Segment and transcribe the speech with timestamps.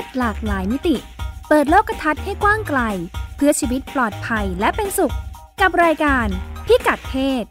[0.00, 0.96] ศหลากหลายมิติ
[1.48, 2.80] เปิดโลกทัศน์ให้กว้างไกล
[3.36, 5.14] เพื่อชีวิตปลอดภัยและเป็นสุข
[5.60, 6.26] กับรายการ
[6.66, 7.44] พิกัดเพศ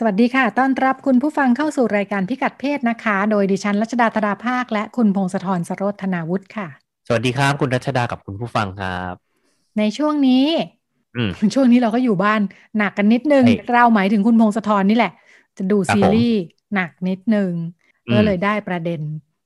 [0.00, 6.68] สวัสดีค่ะ ต้อนรับคุณผู้ฟังเข้าสู่รายการพิกัดเพศนะคะ โดยดิฉันรัชดาธดาภาค และคุณพงศธรสโรธนาวุฒิค่ะ
[7.06, 9.14] สวัสดีครับ คุณรัชดากับคุณผู้ฟังครับ
[9.78, 10.77] ในช่วงนี้อืม
[11.54, 12.40] ช่วงนี้เราก็อยู่บ้าน
[12.78, 15.12] หนักกันนิดนึงใช่เราหมายถึงคุณพงศธรนี่แหละ
[15.56, 16.40] จะดูครับซีรีส์
[16.74, 17.52] หนักนิดนึง
[18.06, 19.00] อืมก็เลยได้ประเด็น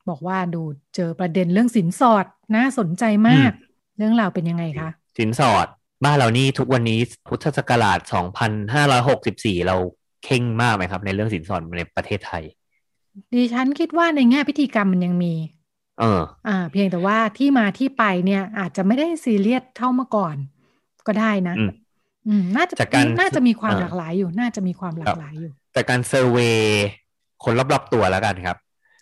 [0.09, 0.63] บอกว่าดู
[0.95, 2.27] เจอประเด็นเรื่องสินสอด
[2.57, 3.51] น่าสนใจมาก
[3.99, 5.67] เรื่องราวเป็นยังไงคะ สินสอด
[6.05, 7.99] บ้านเรานี่ทุกวันนี้พุทธศักราช
[9.03, 9.77] 2564 เรา
[10.25, 12.45] เข่งมากไหมครับ ในเรื่องสินสอดในประเทศไทย
[13.33, 15.35] ดิฉันคิดว่าในแง่พิธีกรรมมันยังมี
[16.01, 20.37] เอออ่า เพียงแต่ว่าที่มาที่ไปเนี่ยอาจจะไม่ได้ซีเรียสเท่าเมื่อก่อน
[21.07, 21.71] ก็ได้นะอืม
[22.29, 26.59] อืมน่าจะจากการน่าจะมีความอ่าหลากหลายอยู่ น่าจะมีความหลากหลายอยู่จากการเซอร์เวย
[27.45, 28.57] คนรอบๆตัวแล้วกันครับ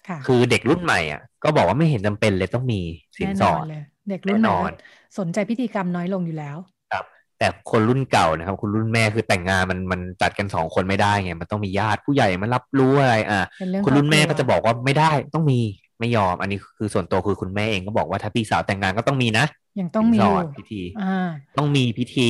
[0.09, 2.81] ค่ะคือเด็กรุ่นใหม่อะก็บอกว่าไม่เห็นจำเป็นเลยต้องมี
[3.19, 4.71] สินแน่สนออนดเลยเด็กรุ่นใหม่แน่นอน
[5.19, 6.57] สนใจพิธีกรรมน้อยลงอยู่แล้ว
[6.93, 7.05] ครับ
[7.39, 15.61] แต่คนรุ่นเก่านะครับ คุณรุ่นแม่คือแต่งงานมันมันจัดกันสองคนไม่ได้ไงมันต้องมีญาติผู้ใหญ่มารับรู้อะไร อะเป็นเรื่องคุณรุ่นแม่ครก็อบครัวจะบอกว่าไม่ได้ต้องมี
[16.01, 19.45] ไม่ยอม อันนี้คือส่วนตัวคือคุณแม่เองก็บอกว่าถ้าพี่สาวแต่งงานก็ต้องมีนะ
[19.79, 21.03] ยังต้องมีสินอสอยู่ดพิธีอ่า
[21.57, 22.23] ต้องมีพิธี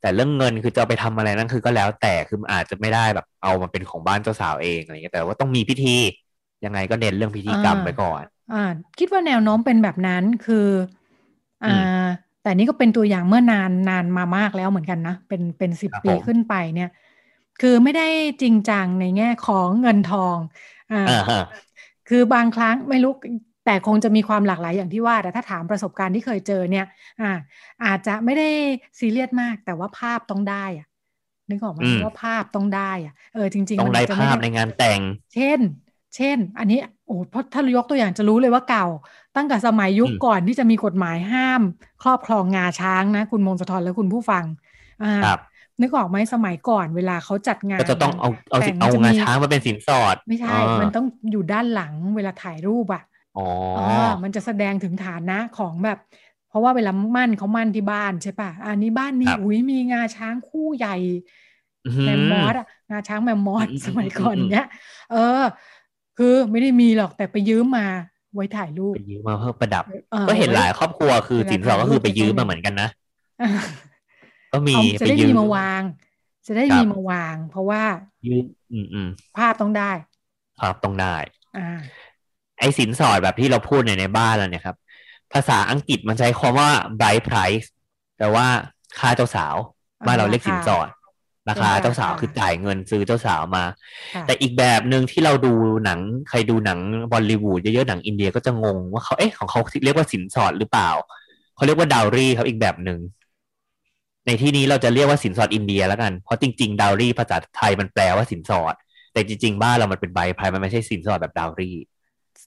[0.00, 5.88] แต่เรื่องเงินคือจะเอาไปทำอะไรนั่นคือก็แล้วแต่คือมันอาจจะไม่ได้แบบเอามาเป็นของบ้านเจ้าสาวเองอะไรเงี้ยแต่ว่าต้องมีพิธี
[6.64, 8.56] ยังไงก็เน้นเรื่องพิธีกรรมอ่าไปก่อน อ่า
[8.98, 10.68] คิดว่าแนวโน้มเป็นแบบนั้นคือ
[11.66, 12.04] อือ่า
[12.42, 16.88] แต่นี่ก็เป็นตัวอย่างเมื่อนานนานมามากแล้วเหมือนกันนะ เป็นเป็นสิบครับปีผมขึ้นไปเนี่ย
[17.60, 18.06] คือไม่ได้
[18.42, 20.38] จริงจังในแง่ของเงินทอง
[20.90, 21.38] อ่าอ่าฮะ
[22.08, 23.12] คือบางครั้งไม่รู้
[23.64, 26.84] แต่คงจะมีความหลากหลายอย่างที่ว่า แต่ถ้าถามประสบการณ์ที่เคยเจอเนี่ย
[27.20, 27.30] อ่า
[27.84, 28.48] อาจจะไม่ได้
[29.00, 30.86] ซีเรียสมาก แต่ว่าภาพต้องได้อะ
[31.50, 35.00] นึกออกไหมอืมว่าภาพต้องได้อะเออจริงๆต้องมันได้อาจจะไม่ภาพในงานแต่ง
[35.32, 35.60] เช่น
[36.14, 36.76] เช่น อันนี้
[37.06, 38.84] โอ้เพราะถ้ายกตัวอย่างจะรู้เลยว่าเก่า
[39.36, 41.62] ตั้งแต่สมัยยุคอืมก่อนที่จะมีกฎหมายห้าม
[42.00, 44.44] ครอบครองงาช้างนะ คุณมงคลธรและคุณผู้ฟัง
[45.02, 45.38] อ่าครับ
[45.80, 53.00] นึกออกไหมสมัยก่อนเวลาเขาจัดงานก็จะต้องเอาเอาแต่สิงเอาจะงามีช้างมาเป็นสินสอด ไม่ใช่อ่ามันต้องอยู่ด้านหลังเวลาถ่ายรูปอะ
[53.36, 53.42] อ๋อ
[53.74, 53.82] อ่า
[54.22, 55.98] มันจะแสดงถึงฐานะของแบบ
[56.46, 60.94] เพราะว่าเวลามั่นเขามั่นที่บ้านใช่ป่ะอันนี้บ้านนี้ครับอุ้ยมีงาช้างคู่ใหญ่
[61.84, 64.66] อื้อหือแมมมอสอะงาช้างแมมมอสอืมสมัยก่อนอืมเนี้ย
[65.08, 65.16] เออ
[66.18, 67.86] คือไม่ได้มีหรอกแต่ไปยืมมา
[68.34, 69.84] ไว้ถ่ายรูปไปยืมมาเพิ่มประดับ
[70.14, 72.88] ออก็เห็นหลายไว้ครอบครัวคือเวลาสินสอดก็คือไปถ่ายรูปยืมไปมาเหมือนกันนะ
[73.40, 73.46] อ่า
[74.52, 75.82] ก็มีเอาจะไปได้ยืมีมมาวาง
[76.46, 77.82] จะได้ครับมีมาวาง เพราะว่า
[78.26, 79.90] ยืมอืมอืมภาพต้องได้
[80.60, 81.16] ครับต้องได้
[81.56, 81.60] อ่า
[82.62, 84.76] ไอ้สินสอดแบบที่เราพูดในในบ้านเราเนี่ยครับ
[85.32, 87.66] ภาษาอังกฤษมันใช้คำว่า bride price
[88.18, 88.46] แต่ว่า
[88.98, 89.56] ค่าเจ้าสาว
[90.00, 90.88] อ่าบ้านเราเรียกราคาสินสอด
[91.48, 93.64] ราคาเป็นราคาเจ้าสาวคือจ่ายเงินซื้อเจ้าสาวมา
[94.14, 95.52] ค่ะแต่อีกแบบหนึ่งที่เราดู
[95.84, 96.78] หนังใครดูหนัง
[97.12, 100.90] บอลลีวูดเยอะๆหนังอินเดียก็จะงงว่าเขาเอ๊ะของเขาเรียกว่าสินสอดหรือเปล่า
[101.56, 103.00] เขาเรียกว่า dowry ครับอีกแบบหนึ่ง
[104.26, 108.74] ในที่นี้เราจะเรียกว่าสินสอดอินเดียแล้วกันเพราะจริงๆ dowry ภาษาไทยมันแปลว่าสินสอด
[109.12, 111.76] แต่จริงๆบ้านเรามันเป็นใบพายมันไม่ใช่สินสอดแบบ dowry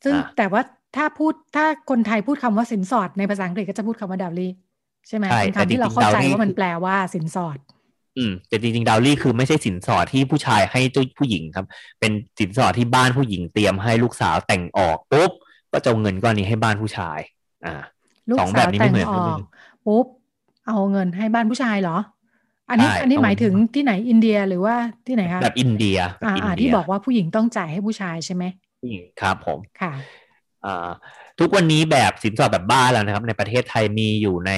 [0.03, 0.61] ซึ่งอะแต่ว่า
[0.95, 4.51] ถ้าพูดถ้าคนไทยพูดคำว่าสินสอดในภาษาอังกฤษก็จะพูดคำว่า dowry
[5.07, 7.57] ใช่ไหมใช่เป็นแต่คำที่เราจริงๆเข้าใจ dowry ว่ามันคือแปลว่าสินสอด
[8.17, 11.65] อืมแต่จริงๆ dowry คือไม่ใช่สินสอดที่ผู้ชายให้เจ้าผู้หญิงครับ
[11.99, 15.31] เป็นสินสอดที่บ้านผู้หญิงเตรียมให้ลูกสาวแต่งออกปุ๊บ
[15.71, 17.19] ก็จะเอาเงินก้อนนี้ให้บ้านผู้ชาย
[17.65, 17.73] อ่า
[18.29, 19.41] ลูกสองแบสาบวนี้แต่ไม่งเหมือนอกันอก
[19.85, 20.05] ปุ๊บ
[20.67, 21.97] เอาเงินให้บ้านผู้ชายเหรอ
[22.69, 24.75] อันนี้ใช่อันนี้เอาหมายถึงที่ไหนอินเดียหรือว่า
[25.07, 28.43] ที่ไหนคะแบบอินเดียแบบอ่าอินอ่าเดีที่ยบอกว่าผู้หญิงต้องจ่ายให้ผู้ชายใช่ไหม
[28.79, 29.93] ผู้หญิงครับผมค่ะ
[30.65, 30.89] อ่า
[31.39, 34.51] ทุกวันนี้แบบสินสอดแบบบ้านแล้วนะครับ ในประเทศไทยมีอยู่ใน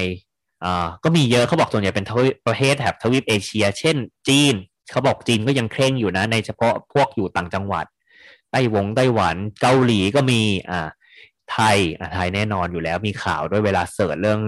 [0.64, 3.98] อ่าก็มีเยอะเขาบอกส่วนใหญ่เป็นทวีปประเทศแถบทวีปเอเชีย เช่น
[4.28, 4.54] จีน
[4.92, 7.86] เขาบอกจีนก็ยังเคร่งอยู่นะ ในเฉพาะพวกอยู่ต่างจังหวัด
[8.52, 10.88] ไต้หวงไต้หวันเกาหลีก็มีอ่า
[11.52, 14.42] ไทยอ่าไทยแน่นอนอยู่แล้วมีข่าวด้วยเวลา search เรื่อง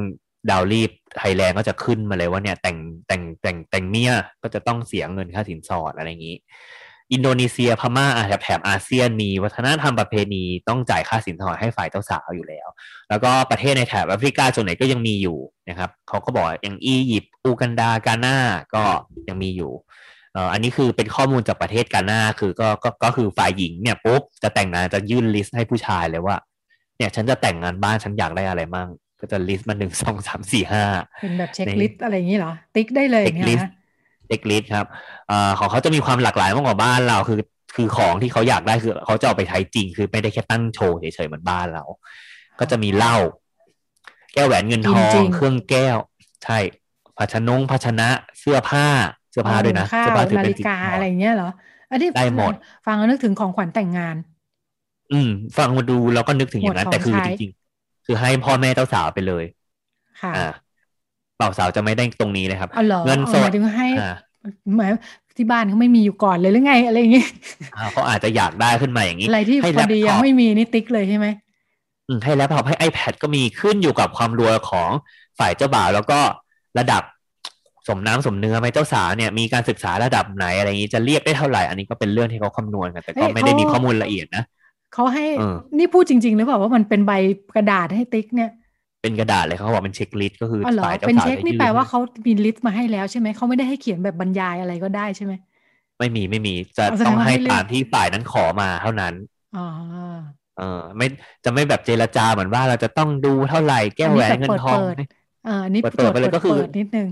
[0.50, 2.78] dowry Thailand ก็จะขึ้นมาเลยว่าเนี่ยแต่ง
[3.08, 6.38] แต่งแต่งแต่งเมียก็จะต้องเสียเงินค่าสินสอดอะไรอย่างนี้
[7.14, 12.68] อินโดนีเซียพม่าอะแถบแถบอาเซียนมีวัฒนธรรมประเพณีต้องจ่ายค่าสินสอดให้ฝ่ายเจ้าสาวอยู่แล้ว
[13.10, 15.38] แล้วก็ประเทศในแถบแอฟริกาส่วนไหนก็ยังมีอยู่
[15.70, 18.38] นะครับเขาก็บอกอย่างอียิปต์อูกันดากาน่า
[18.76, 18.84] ก็
[19.28, 19.72] ยังมีอยู่
[20.34, 26.36] เอ่ออันนี้คือเป็นข้อมูลจากประเทศกาน่าคือก็ก็ก็คือฝ่ายหญิงเนี่ยปุ๊บจะแต่งงานจะยื่น list ให้ผู้ชายเลยว่า
[26.98, 28.90] เนี่ยฉันจะแต่งงานบ้านฉันอยากได้อะไรมั่ง
[29.20, 30.84] ก็จะ list มาหนึ่งสองสามสี่ห้า
[31.22, 33.72] เป็นแบบเช็คใน list อะไรอย่างนี้เหรอ ติ๊กได้เลยเช็คเนี่ยลิสต์นะ
[34.30, 34.88] checklist ครับ
[35.28, 37.40] เอ่อของเขาจะมีความหลากหลายมากกว่าบ้านเราคือ
[37.76, 41.84] คือของที่เขาอยากได้คือเขาจะเอาไปใช้จริง คือไม่ได้แค่ตั้งโชว์เฉยๆเหมือนบ้านเรา
[42.60, 43.16] ก็จะมีเหล้า
[44.34, 45.98] แก้วแหวนเงินทอจริงงๆเครื่องแก้ว
[46.44, 46.58] ใช่
[47.18, 48.10] ภาชนงภาชนะ
[48.40, 48.86] เสื้อผ้า
[49.32, 51.50] เสื้อผ้าด้วยนะข้าเสื้อวผ้าถือนาเป็นฬิสินกาสออะไรดเงี้ยเหรอ
[51.92, 52.54] อันนี้ได้หมด
[52.86, 54.16] ฟังแล้วนึกถึงของขวัญแต่งงาน
[55.12, 59.46] อืม ฟังมาดูแล้วก็นึกถึงอย่างนั้นหมวดแต่คือของใช้จริงๆคือให้พ่อแม่เจ้าสาวไปเลย
[60.22, 60.34] ค่ะ
[61.40, 64.16] อ่าเป่าวสาวจะไม่ได้ตรงนี้เลยครับเอาเหรอเงินสเอาหดมายถึงให้อ่า
[64.78, 64.90] หมาย
[65.38, 67.30] ที่บ้านเขาไม่มีอยู่ก่อนเลยหรือไงอะไรอย่างเงี้ย
[67.76, 71.28] อ่าเขาอาจจะอยากได้ขึ้นมาอย่างนี้อะไรที่ให้พอดีแล็ปท็ยัองปไม่มีนี่ติ๊กเลยใช่ไหม
[72.08, 74.90] อืมให้แล็ปท็อปให้ iPad ก็มีขึ้นอยู่กับความรวยของ
[75.40, 76.20] ฝ่ายเจ้าบ่าวแล้วก็
[76.80, 77.04] ระดับ
[77.88, 84.44] สมน้ำสมเนื้อไหมเจ้าสาวเนี่ยมีการศึกษาระดับไหนอะไรอย่างนี้จะเรียกได้เท่าไหร่อันนี้ก็เป็นเรื่องที่เขาคำนวณกันแต่ก็ไม่ได้มีข้อมูลละเอียดนะ
[84.94, 87.12] เขาให้เออนี่พูดจริง ๆ หรือเปล่าว่ามันเป็นใบ
[87.56, 88.50] กระดาษให้ติ๊กเนี่ย
[89.02, 95.34] เป็นกระดาษเลยเขาบอกเป็นเช็คลิสต์ก็คืออ๋อเหรอฝ่ายเจ้าเป็นสาวเช็คจะนี่ยื่แปลว่าเขามีลิสต์มาให้แล้วใช่ไหมเขาไม่ได้ให้เขียนแบบบรรยายอะไรก็ได้ใช่ไหม
[96.00, 99.14] ไม่มีไม่มีจะอ๋อแสดงต้องว่าให้ให้เลือกตามที่ฝ่ายนั้นขอมาเท่านั้น
[99.58, 99.68] อ๋อ
[100.58, 101.08] เออไม่
[101.44, 107.08] จะไม่แบบเจรจาเหมือนว่าเราจะต้องดูเท่าไหร่แก้วแหวนเงินทองเปิดๆเอออันนี้เปิดๆไปเลยก็คือเปิดๆนิดนึง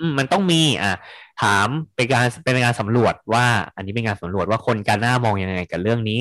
[0.00, 0.92] อืมมันต้องมีอะ
[1.42, 3.46] ถามเป็นการเป็นการสำรวจว่า
[3.76, 6.20] อันนี้เป็นการสำรวจว่าคนการหน้ามองยังไงกับเรื่องนี้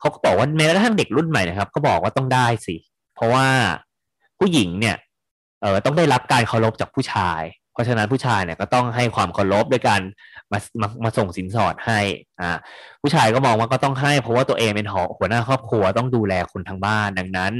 [0.00, 2.76] เขาก็บอกว่าแม้กระทั่งเด็กรุ่นใหม่นะครับ ก็บอกว่าต้องได้สิ
[3.14, 3.46] เพราะว่า
[4.38, 4.96] ผู้หญิงเนี่ย
[5.60, 7.42] เออต้องได้รับการเคารพจากผู้ชาย
[7.74, 10.00] เพราะฉะนั้นผู้ชายเนี่ยก็ต้องให้ความเคารพด้วยการ
[10.52, 12.00] มามามาส่งสินสอดให้
[12.40, 12.50] อ่า
[13.02, 17.52] ผู้ชายก็มองว่าก็ต้องให้ เพราะว่าตัวเองเป็นหอหัวหน้าครอบครัวต้องดูแลคนทางบ้านดังนั้น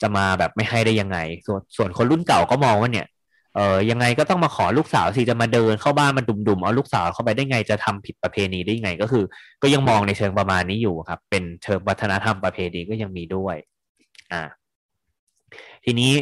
[0.00, 3.06] จะมาแบบไม่ให้ได้ยังไง ส่วนส่วนคนรุ่นเก่าก็มองว่าเนี่ย
[3.56, 9.24] เออยังไงก็ต้องมาขอลูกสาวสิจะมาเดินเข้าบ้านมาดุมๆเอาลูกสาวเข้าไปได้ไงจะทำผิดประเพณีได้ไงก็คือ
[9.62, 13.56] ก็ยังมองในเชิงประมาณนี้อยู่ครับ เป็นเชิงวัฒนธรรมประเพณีก็ยังมีด้วย
[14.32, 14.42] อ่า
[15.84, 16.12] ทีนี้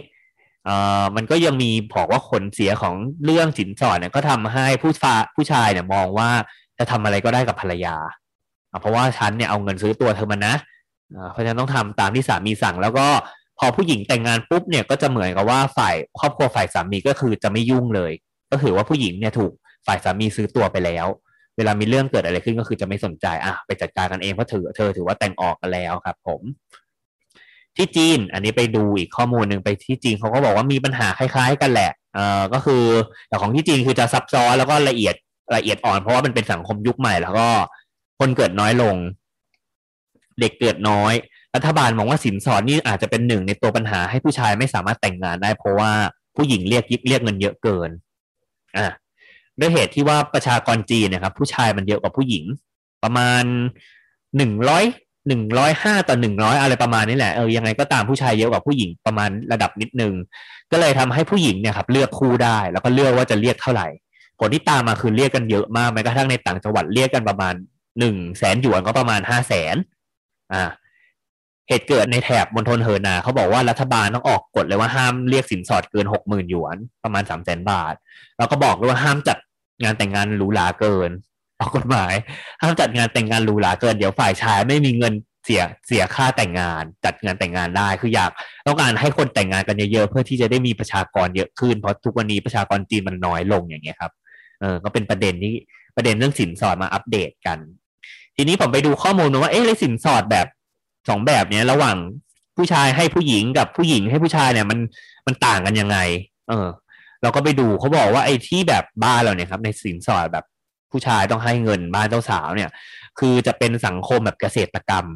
[0.65, 2.95] เอ่อมันก็ยังมีบอกว่าผลเสียของ
[3.25, 6.31] เรื่องสินสอดเนี่ยก็ทำให้ผู้ฟ้าผู้ชายเนี่ยมองว่า
[6.79, 7.97] จะทำอะไรก็ได้กับภรรยา
[8.81, 10.55] เพราะว่าฉันเนี่ยเอาเงินซื้อตัวเธอมานะ
[11.33, 13.07] เพราะฉะนั้นต้องทำตามที่สามีสั่ง แล้วก็
[13.59, 18.13] พอผู้หญิงแต่งงานปุ๊บเนี่ยก็จะเหมือนกับว่าฝ่ายครอบครัวฝ่ายสามีก็คือจะไม่ยุ่งเลย
[18.51, 19.53] ก็ถือว่าผู้หญิงเนี่ยถูก
[19.87, 21.07] ฝ่ายสามีซื้อตัวไปแล้ว
[21.57, 26.41] เวลามีเรื่องเกิดอะไรขึ้นก็คือจะไม่สนใจอะไปจัดการกันเองเพราะถือเธอถือว่าแต่งออกกันแล้วครับ ผม
[27.79, 32.83] ที่จีน อันนี้ไปดูอีกข้อมูลหนึ่งไปที่จีนเขาก็บอกว่ามีปัญหาคล้าย ๆ กันแหละเอ่อก็คือ
[33.29, 35.15] แต่ของที่จีนคือจะซับซ้อนแล้วก็ละเอียด
[35.57, 37.49] ละเอียดอ่อนเพราะว่ามันเป็นสังคมยุคใหม่ แล้วก็
[38.19, 38.97] คนเกิดน้อยลง
[40.41, 41.15] เด็กเกิดน้อย
[41.55, 45.93] รัฐบาลมองว่าสินสอดนี่อาจจะเป็นหนึ่งในตัวปัญหาให้ผู้ชายไม่สามารถแต่งงานได้ เพราะว่า
[46.37, 47.91] ผู้หญิงเรียกยิบเรียกเงินเยอะเกิน
[48.77, 48.87] อะ
[49.61, 52.45] ด้วยเหตุที่ว่าประชากรจีนนะครับ ผู้ชายมันเยอะกว่าผู้หญิง
[53.03, 53.45] ประมาณ
[54.37, 54.85] หนึ่งร้อย
[55.29, 60.15] หนึ่งร้อยห้าต่อหนึ่งร้อยอะไรประมาณนี้แหละเออยังไงก็ตามผู้ชายเยอะกว่าผู้หญิงประมาณระดับนิดนึง
[60.73, 63.89] ก็เลยทำให้ผู้หญิงเนี่ยครับเลือกคู่ได้ แล้วก็เลือกว่าจะเรียกเท่าไหร่
[64.39, 67.55] ผลที่ตามมาคือเรียกกันเยอะมากแม้กระทั่งในต่างจังหวัดเรียกกันประมาณ
[67.99, 69.77] หนึ่งแสนหยวนก็ประมาณห้าแสน
[70.53, 70.71] อ่า
[71.69, 77.95] เหตุเกิดในแถบมณฑลเฮอนาเขาบอกว่ารัฐบาลต้องออกกฎเลยว่าห้ามเรียกสินสอดเกินหกหมื่นหยวนประมาณสามแสนบาท
[78.39, 79.39] แล้วก็บอกด้วยว่าห้ามจัด
[79.83, 81.11] งานแต่งงานหรูหราเกิน
[81.61, 82.13] ออกกฎหมาย
[82.61, 85.15] ห้ามจัดงานแต่งงานหรูหราเกินเดี๋ยวฝ่ายชายไม่มีเงิน
[85.45, 88.31] เสียเสียค่าแต่งงานจัดงานแต่งงานได้คืออยาก
[88.67, 94.13] ต้องการให้คนแต่งงานกันเยอะๆเพื่อที่จะได้มีประชากรเยอะขึ้น เพราะทุกวันนี้ประชากรจีนมันน้อยลงอย่างเงี้ยครับ
[94.61, 95.55] เออก็เป็นประเด็นที่
[95.97, 97.59] ประเด็นเรื่องสินสอดมาอัปเดตกัน
[98.37, 100.47] ทีนี้ผมไปดูข้อมูลว่าเอ๊ะสินสอดแบบ
[101.09, 101.97] สองแบบเนี้ยระหว่าง
[102.57, 104.79] ผู้ชายให้ผู้หญิงกับผู้หญิงให้ผู้ชายเนี่ยมัน
[105.27, 105.99] มันต่างกันยังไง
[106.49, 106.69] เออ
[107.23, 110.45] เราก็ไปดูเขาบอกว่าไอ้ที่แบบบ้านเราเนี่ยครับ ในสินสอดแบบ
[110.91, 112.71] ผู้ชายต้องให้เงินบ้านเจ้าสาวเนี่ย
[113.19, 115.07] คือจะเป็นสังคมแบบเกษตรกรรม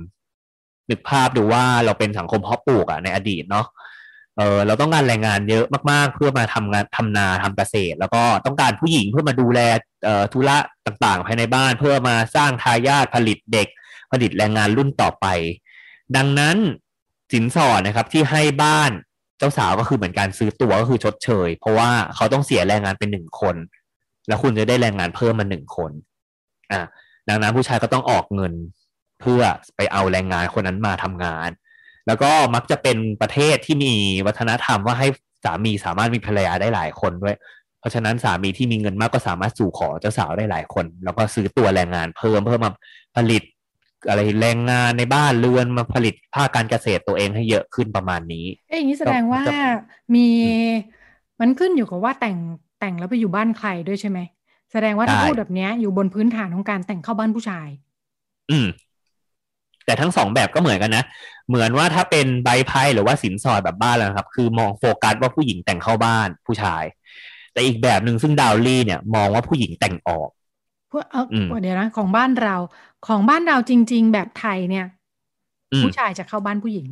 [0.91, 3.67] นึกภาพดูว่าเราเป็นสังคมเพาะปลูกอะในอดีตเนาะ
[4.39, 9.61] เออเราต้องการแรงงานเยอะมาก ๆ เพื่อมาทำงานทำนาทำเกษตร แล้วก็ต้องการผู้หญิงเพื่อมาดูแล
[10.05, 13.69] เอ่อธุระต่างๆ ภายในบ้านเพื่อมาสร้างทายาทผลิตเด็ก
[14.13, 15.27] ผลิตแรงงานรุ่นต่อไป
[16.17, 16.57] ดังนั้น
[17.33, 18.91] สินสอดนะครับที่ให้บ้าน
[19.39, 23.57] เจ้าสาวก็คือเหมือนการซื้อตัวก็คือชดเชย เพราะว่าเขาต้องเสียแรงงานเป็นหนึ่งคน
[24.29, 25.91] แล้วคุณจะได้แรงงานเพิ่มมาหนึ่งคน
[26.73, 26.81] อะ
[27.29, 28.53] ดังนั้นผู้ชายก็ต้องออกเงิน
[29.21, 29.43] เพื่อ
[29.77, 31.49] ไปเอาแรงงานคนนั้นมาทำงาน
[32.07, 33.93] แล้วก็มักจะเป็นประเทศที่มี
[34.27, 35.09] วัฒนธรรมว่าให้
[35.45, 37.37] สามีสามารถมีภรรยาได้หลายคนด้วย
[37.79, 42.71] เพราะฉะนั้นสามีที่มีเงินมากก็สามารถสู่ขอเจ้าสาวได้หลายคน แล้วก็ซื้อตัวแรงงานเพิ่มเพื่อมา
[43.17, 43.43] ผลิต
[44.09, 49.59] อะไรแรงงานในบ้านเรือนมาผลิตภาคการเกษตรตัวเองให้เยอะขึ้นประมาณนี้ เอ้ยอย่างนี้แสดงว่าจะ
[50.15, 50.27] มี
[51.41, 52.37] มันขึ้นอยู่กับว่าแต่ง
[52.83, 54.19] แต่งแล้วไปอยู่บ้านใครด้วยใช่ไหม
[54.73, 57.69] แสดงว่าถ้าใช่พูดแบบเนี้ยอยู่บนพื้นฐานของการแต่งเข้าบ้านผู้ชาย
[58.51, 58.67] อืม
[59.87, 61.05] แต่ทั้งสองแบบก็เหมือนกันนะ
[61.49, 66.85] เหมือนว่าถ้าเป็นใบไพ่หรือว่าสินสอดแบบบ้านแล้วนะครับ คือมองโฟกัสว่าผู้หญิงแต่งเข้าบ้านผู้ชาย
[67.53, 70.29] แต่อีกแบบหนึ่งซึ่งดาวลี่เนี่ย มองว่าผู้หญิงแต่งออก
[70.91, 72.57] พวกเอออืมเดี๋ยวนะของบ้านเรา
[73.09, 74.87] ของบ้านเราจริง ๆ แบบไทยเนี่ย
[75.73, 76.87] อืมผู้ชายจะเข้าบ้านผู้หญิง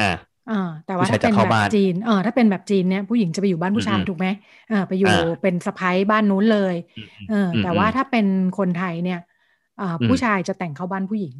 [0.00, 0.10] อ่า
[0.46, 4.26] อ่าแต่ว่าชายจะเป็นเข้าแบบบ้านจีนเออถ้าเป็นแบบจีนเนี่ยผู้หญิงจะไปอยู่บ้านผู้ชายอืมถูกไหม
[4.66, 9.16] เออไปอยู่อ่าเป็นสะพ้ายบ้านนู้นเลยอืมเอออมแต่ว่าอืมถ้าเป็นคนไทยเนี่ย
[9.74, 11.32] เอ่ออมผู้ชายจะแต่งเข้าบ้านผู้หญิง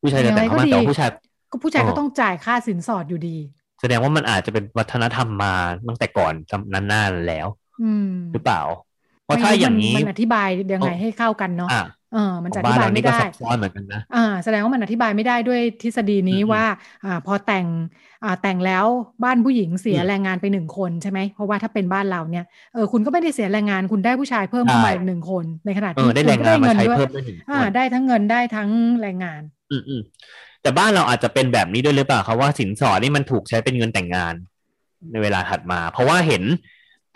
[0.00, 1.08] ผู้ชายจะแต่งเข้าบ้านยังไงก็แต่ดีว่าผู้ชาย
[1.50, 3.36] ก็ผู้ชายอ๋อก็ต้องจ่ายค่าสินสอดอยู่ดี
[3.80, 5.54] แสดงว่ามันอาจจะเป็นวัฒนธรรมมา
[5.88, 6.34] ตั้งแต่ก่อน
[6.74, 7.46] นั้นนานๆแล้ว
[7.78, 8.60] อืมหรือเปล่า
[9.22, 11.80] เพราะถ้าอย่างนี้นี้มันอธิบายยังไงให้เข้ากันเนาะอะ
[12.14, 16.64] เออมันขจะอองธิบ้านบายเราไม่นี่ก็ได้ซับซ้อนเหมือนกันนะอ่าแสดงว่ามันอธิบายไม่ได้ด้วยทฤษฎีนี้อืมว่า
[17.04, 17.66] อ่าพอแต่ง
[18.24, 18.86] อ่าแต่งแล้ว
[19.24, 30.02] บ้านผู้หญิงเสียอืมแรงงานไปหนึ่งคนใช่ไหมเพราะว่าถ้าเป็นบ้านเราเนี่ยเออคุณก็ไม่ได้เสียแรงงานคุณได้ผู้ชายเพิ่มเข้ามาใช่อีกหนึ่งคนในขณะเอที่อได้คุณแรงก็งานมาเงิใช้ด้วยเพิ่มด้วยหนึ่งอ่าคนได้ทั้งเงินได้ทั้งแรงงาน อืมอืม
[30.62, 34.34] แต่บ้านเราอาจจะเป็นแบบนี้ด้วยหรือเปล่าครับว่าสินสอดนี่มันถูกใช้เป็นเงินแต่งงาน
[35.10, 36.42] ในเวลาถัดมา เพราะว่าเห็น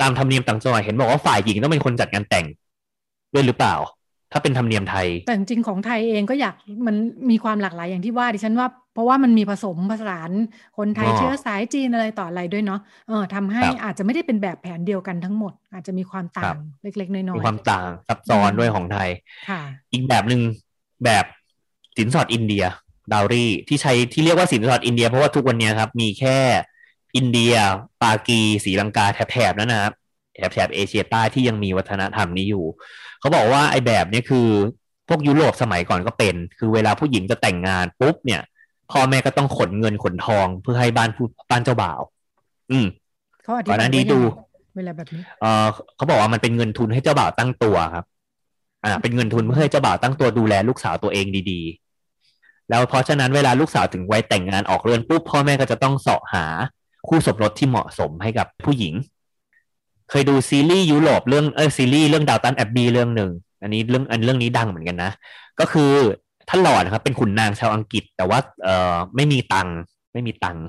[0.00, 2.47] ตามธรรมเนียมต่างจังหวัดเห็นบอกว่าฝ่ายหญิงต้องเป็นคนจัดงานแต่ง
[3.35, 3.75] ด้วยหรือเปล่า
[4.32, 6.54] ถ้าเป็นธรรมเนียมไทย แต่จริงๆของไทยเองก็อยาก
[6.87, 6.97] มัน
[7.30, 10.30] มีความหลากหลายอย่างที่ว่าดิฉันว่า เพราะว่ามันมีผสมผสาน
[10.78, 19.61] คนไทยอ๋อเชื้อสายจีนอะไรต่ออะไรด้วยเนาะเออทำให้ครับอาจจะไม่ได้เป็นแบบแผนเดียวกันทั้งหมด อาจจะมีความครัต่าบงเล็กๆน้อยมีความต่างซับซ้อนด้วยของไทยๆค่ะ
[19.92, 20.40] อีกแบบหนึ่ง
[21.04, 21.25] แบบ
[21.97, 22.64] สินสอดอินเดีย
[23.12, 26.38] ดาวรี่ที่ใช้ที่เรียกว่าสินสอดอินเดีย เพราะว่าทุกวันเนี้ยครับ มีแค่
[27.16, 27.54] อินเดีย
[28.02, 29.94] ปากีศรีลังกาแถบๆนั้นนะครับ
[30.35, 32.64] แถบแถบเอเชียใต้ที่ยังมีวัฒนธรรมนี้อยู่
[33.20, 34.48] เขาบอกว่าไอ้แบบเนี้ยคือ
[35.08, 38.42] พวกยุโรปสมัยก่อนก็เป็น คือเวลาผู้หญิงจะแต่งงานปุ๊บเนี่ย
[38.92, 42.00] พ่อแม่ก็ต้องขนเงินขนทองเพื่อให้บ้านผู้บ้านเจ้าบ่าว
[42.70, 42.87] อืม
[43.42, 48.04] เขาอธิก่อนบาหยน้านี้ไว้ยังดูไงเวลาแบบนี้เออเขาบอกว่ามันเป็นเงินทุนให้เจ้าบ่าวตั้งตัวครับ
[48.84, 56.46] อ่า เป็นเงินทุนเพื่อให้เจ้าบ่าวตั้งตัวดูแลลูกสาวตัวเองดีๆ แล้วเพราะฉะนั้นเวลาลูกสาวถึงวัยแต่งงานออกเรือนปุ๊บพ่อแม่ก็จะต้องเสาะหา
[57.08, 58.94] คู่สมรสที่เหมาะสมให้กับผู้หญิง
[60.11, 63.31] เคยดูซีรีส์ยุโรปเรื่องเออซีรีส์เรื่องดาวตันแอบบีเรื่องหนึ่ง
[63.62, 65.11] อันนี้เรื่องอันเรื่องนี้ดังเหมือนกันนะ
[65.61, 65.93] ก็คือ
[66.49, 69.77] ท่านหลอดครับเป็นขุนนางชาวอังกฤษ แต่ว่าเออไม่มีตังค์
[70.12, 70.65] ไม่มีตังค์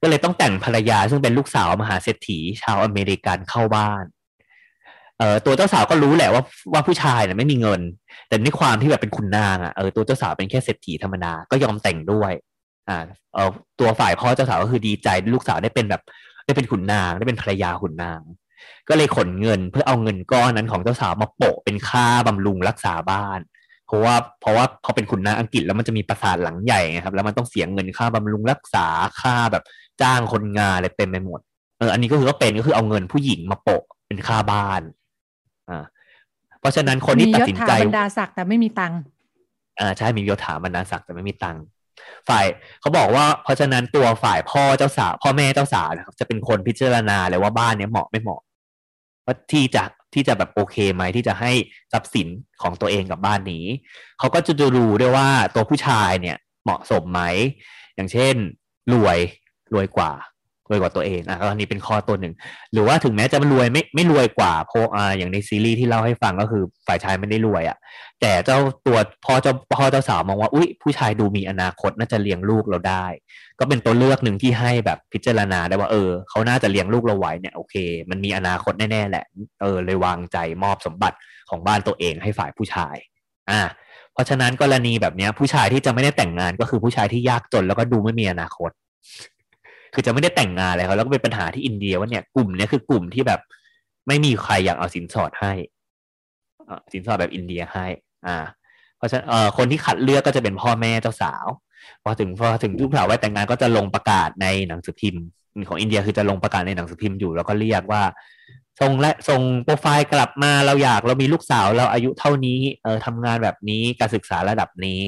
[0.00, 4.04] ก็เลยต้องแต่งภรรยาซึ่งเป็นลูกสาวมหาเศรษฐีชาวอเมริกันเข้าบ้าน
[5.18, 6.42] เอ่อตัวเจ้าสาวก็รู้แหละว่า
[6.72, 7.80] ว่าผู้ชายเนี่ยไม่มีเงิน
[8.28, 12.32] แต่ในความที่แบบเป็นขุนนางอะเออตัวเจ้าสาวเป็นแค่เศรษฐีธรรมดาก็ยอมแต่งด้วย
[12.88, 12.96] อ่า
[13.34, 16.02] เออตัวฝ่ายพ่อเจ้าสาวก็คือดีใจลูกสาวได้เป็นแบบ
[16.46, 18.20] ได้เป็นขุนนางได้เป็นภรรยาขุนนาง
[18.88, 23.40] ก็เลยขนเงินเพื่อเอาเงินก้อนนั้นของเจ้าสาวมาโปะเป็นค่าบำรุงรักษาบ้าน
[23.86, 28.86] เพราะว่าเพราะว่าพอเป็นขุนนางอังกฤษแล้วมันจะมีปราสาทหลังใหญ่ไงครับ แล้วมันต้องเสียเงินค่าบำรุงรักษา
[29.20, 29.64] ค่าแบบ
[30.02, 31.40] จ้างคนงานอะไรเต็มไปหมด
[31.78, 34.82] เอออันนี้ก็คือก็เป็นก็คือเอาเงินผู้หญิงมาโปะเป็นค่าบ้าน
[35.70, 35.84] อ่า
[36.60, 39.00] เพราะฉะนั้นคนที่มีตัดยศสินถาใจบรรดาศักดิ์แต่ไม่มีตังค์
[39.80, 41.62] อ่าใช่มียศถาบรรดาศักดิ์แต่ไม่มีตังค์
[42.28, 42.44] ฝ่าย
[42.80, 48.40] เขาบอกว่าเพราะฉะนั้นตัวฝ่ายพ่อเจ้าสาวพ่อแม่เจ้าสาวนะครับจะเป็นคนพิจารณาเลยว่าบ้านเนี้ยเหมาะไม่เหมาะ
[49.26, 51.52] ว่าที่จะที่จะแบบโอเคไหมที่จะให้
[51.92, 52.28] ทรัพย์สิน
[52.62, 53.64] ของตัวเองกับบ้านนี้
[54.18, 57.22] เขาก็จะดูด้วยว่าตัวผู้ชายเนี่ยเหมาะสมไหม
[57.94, 58.34] อย่างเช่น
[58.92, 59.18] รวย
[59.74, 60.12] รวยกว่า
[60.70, 62.34] รวยกว่าตัวเองอะก็อันนี้เป็นข้อตัวหนึ่ง
[62.72, 67.78] หรือว่าถึงแม้จะรวยไม่ไม่รวยกว่าเพราะอ่าอย่างในซีรีส์ที่เล่าให้ฟังก็คือฝ่ายชายไม่ได้รวยอะ
[68.20, 73.06] แต่เจ้าตัวพ่อเจ้าพ่อเจ้าสาวมองว่า อุ้ยผู้ชายดูมีอนาคตน่าจะเลี้ยงลูกเราได้
[73.58, 77.74] ก็เป็นตัวเลือกหนึ่งที่ให้แบบพิจารณาได้ว่าเออเขาน่าจะเลี้ยงลูกเราไว้เนี่ยโอเค
[78.10, 79.24] มันมีอนาคตแน่ๆแหละ
[79.62, 81.16] เออเลยวางใจมอบสมบัติ
[81.50, 82.96] ของบ้านตัวเองให้ฝ่ายผู้ชาย
[83.50, 83.60] อ่า
[84.12, 88.70] เพราะฉะนั้นกรณีแบบเนี้ยผู้ชายที่จะไม่ได้แต่งงานก็คือผู้ชายที่ยากจนแล้วก็ดูไม่มีอนาคต
[89.96, 93.40] คือจะไม่ได้แต่งงานอะไรเขาแล้วก็เป็นปัญหาที่อินเดียว่าเนี่ยกลุ่มเนี้ยคือกลุ่มที่แบบ
[94.08, 95.52] ไม่มีใครอยากเอาสินสอดให้
[96.92, 97.86] สินสอดแบบอินเดียให้
[98.26, 98.36] อ่า
[98.96, 101.46] เพราะฉะนั้นเอ่อคนที่คัดเลือกก็จะเป็นพ่อแม่เจ้าสาว
[102.02, 105.24] พอถึงพอถึงลูกสาววัยแต่งงานก็จะลงประกาศในหนังสือพิมพ์
[105.68, 108.02] ของอินเดียคือจะลงประกาศในหนังสือพิมพ์อยู่ แล้วก็เรียกว่า
[108.80, 115.02] ส่งและส่งโปรไฟล์กลับมาเราอยากเรามีลูกสาวเราอายุเท่านี้ เออทำงานแบบนี้การศึกษาระดับนี้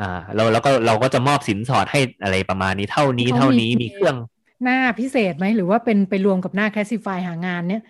[0.00, 4.16] อ่าเราแล้วก็เราก็จะมอบสินสอดให้อะไรประมาณนี้เท่านี้เท่านี้มีเครื่อง
[4.64, 7.82] หน้าพิเศษไหมหรือว่าเป็นไปรวมกับหน้าแคสซิฟายหางานเนี่ย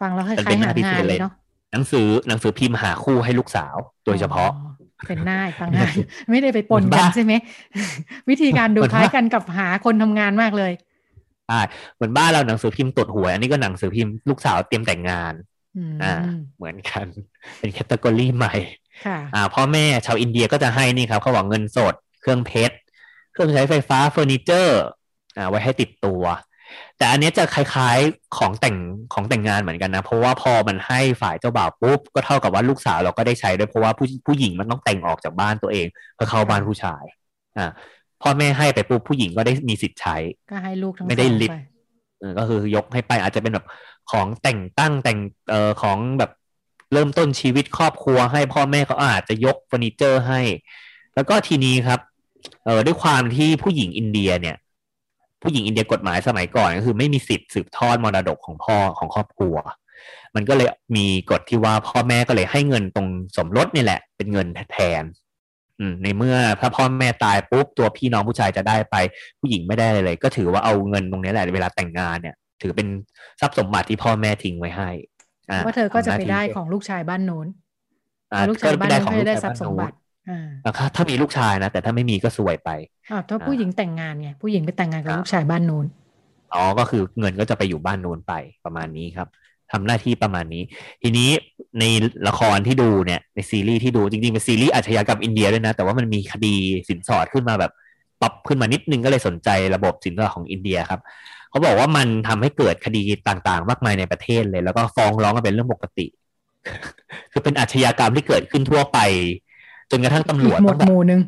[0.00, 1.32] ฟังแล้วคมันล้าเป็ยนๆหหาน้าพิงาเศนษเลเลยยเนาะ
[1.72, 3.76] หนังสือหนังสือพิมพ์หาคู่ให้ลูกสาว
[4.06, 4.72] โดยเฉพาะอ๋อ
[5.08, 5.92] เป็นหน้าอีกต่างหาก
[6.30, 7.32] ไม่ได้ไปปนเหมือนกันบ้าใช่ไหม
[8.30, 10.72] วิธีการดูเหมือนคล้ายบ้ากันกับหาคนทำงานมากเลย
[11.48, 11.60] ใช่
[11.94, 15.34] เหมือนบ้านเราหนังสือพิมพ์ตรวจหวยอันนี้ก็หนังสือพิมพ์ลูกสาวเตรียมแต่งงาน
[15.76, 16.14] อืมอ่า
[16.56, 17.06] เหมือนกัน
[17.58, 18.81] เป็น category ใหม่ค่ะ
[19.34, 22.74] อ่าพ่อแม่ชาวอินเดียก็จะให้นี่ครับเขาบอกเงินสด เครื่องเพชร
[23.32, 24.80] เครื่องใช้ไฟฟ้าเฟอร์นิเจอร์
[25.36, 26.22] อ่าไว้ให้ติดตัว
[26.98, 28.76] แต่อันเนี้ยจะคล้ายๆของแต่ง
[29.14, 37.04] ของแต่งงานเหมือนกันนะ เพราะว่าพอมันให้ฝ่ายเจ้าบ่าวปุ๊บก็เท่ากับว่าลูกสาวเราก็ได้ใช้ด้วยเพราะว่าผู้ผู้หญิงมันต้องแต่งออกจากบ้านตัวเองเพื่อเข้าบ้านผู้ชาย
[37.58, 37.70] อ่า
[38.22, 40.16] พ่อแม่ให้ไปปุ๊บผู้หญิงก็ได้มีสิทธิ์ใช้
[40.50, 41.56] ก็ให้ลูกทั้งไม่ได้สองลิดไป
[42.20, 43.66] เออก็คือยกให้ไปอาจจะเป็นแบบ
[44.10, 45.18] ของแต่งตั้งแต่ง
[45.50, 46.30] เอ่อของแบบ
[46.92, 50.40] เริ่มต้นชีวิตครอบครัวให้พ่อแม่เขาอาจจะยกเฟอร์นิเจอร์ให้
[51.14, 52.00] แล้วก็ทีนี้ครับ
[52.64, 54.56] เออด้วยความที่ผู้หญิงอินเดียเนี่ย
[55.42, 59.56] ผู้หญิงอินเดียกฎหมายสมัยก่อนก็คือไม่มีสิทธิ์สืบทอดมรดกของพ่อของครอบครัว
[60.34, 65.04] มันก็เลยมีกฎที่ว่าพ่อแม่ก็เลยให้เงินตรงสมรสนี่แหละ เป็นเงินแทน
[65.78, 68.96] อืมในเมื่อถ้าพ่อแม่ตายปุ๊บตัวพี่น้องผู้ชายจะได้ไป
[69.40, 72.88] ผู้หญิงไม่ได้เลย ก็ถือว่าเอาเงินตรงนี้แหละเวลาแต่งงานเนี่ย ถือเป็น
[73.40, 74.90] ทรัพย์สมบัติที่พ่อแม่ทิ้งไว้ให้
[75.64, 77.46] ว่าเธอก็จะไปทำหน้าที่ได้ของลูกชายบ้านโน้น
[78.32, 79.96] อ่าลูกชายบ้านได้โน้นของก็ลูจะกได้ชายทรัพย์สมบัติ
[80.30, 82.70] อ่านะครับถ้ามีลูกชายนะแต่ถ้าไม่มีก็ซวยไป
[83.10, 85.86] อ้าวถ้าผู้อ่าหญิงแต่งงานไงผู้หญิงไปแต่งงานกับอ่าลูกชายบ้านโน้น
[86.54, 88.32] อ๋อก็คือเงินก็จะไปอยู่บ้านโน้นไป
[88.64, 89.28] ประมาณนี้ครับ
[89.72, 90.62] ทำหน้าที่ประมาณนี้
[91.02, 91.30] ทีนี้
[91.80, 91.84] ใน
[92.28, 96.54] ละครที่ดูเนี่ยในซีรีส์ที่ดูจริงๆเป็นซีรีส์อาชญากรรมอินเดียด้วยนะ แต่ว่ามันมีคดี
[96.88, 97.72] สินสอดขึ้นมาแบบ
[98.20, 101.00] ปรับขึ้นมานิดนึงก็เลยสนใจระบบสินสอดของอินเดียครับ
[101.52, 106.06] เขาบอกว่ามันทำให้เกิดคดีต่างๆ มากมายในประเทศเลย แล้วก็ฟ้องร้องกันเป็นเรื่องปกติ
[107.32, 108.98] คือเป็นอาชญากรรมที่เกิดขึ้นทั่วไป
[109.90, 111.20] จนกระทั่งตำรอีวจกหมวต้อดงแบบหมู่หนึ่ง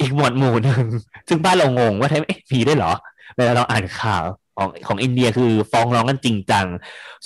[0.00, 0.84] อีกหมวดหมู่หนึ่ง
[1.28, 2.92] ซึ่งบ้านเรางงว่าแท้เอ๊ะมีได้วยเหรอ
[3.36, 4.24] เวลาเราอ่านข่าว
[4.56, 6.66] ของของอินเดียคือฟ้องร้องกันจริงจัง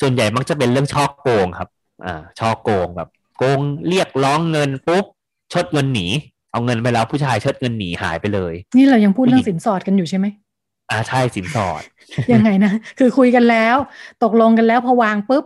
[0.00, 1.68] ส่วนใหญ่มักจะเป็นเรื่องช่อโกงครับ
[2.06, 5.04] อ่า ช่อโกงแบบ โกงเรียกร้องเงินปุ๊บ
[5.52, 6.06] ชดเงินหนี
[6.52, 10.26] เอาเงินไปแล้วผู้ชายชดเงินหนีหายไปเลย นี่เรายังพูดเรื่องผู้หญิงสินสอดกันอยู่ใช่ไหม
[10.90, 11.82] อ่าใช่สินสอด
[12.32, 13.76] ยังไงนะ คือคุยกันแล้ว
[14.24, 15.44] ตกลงกันแล้วพอวางปุ๊บ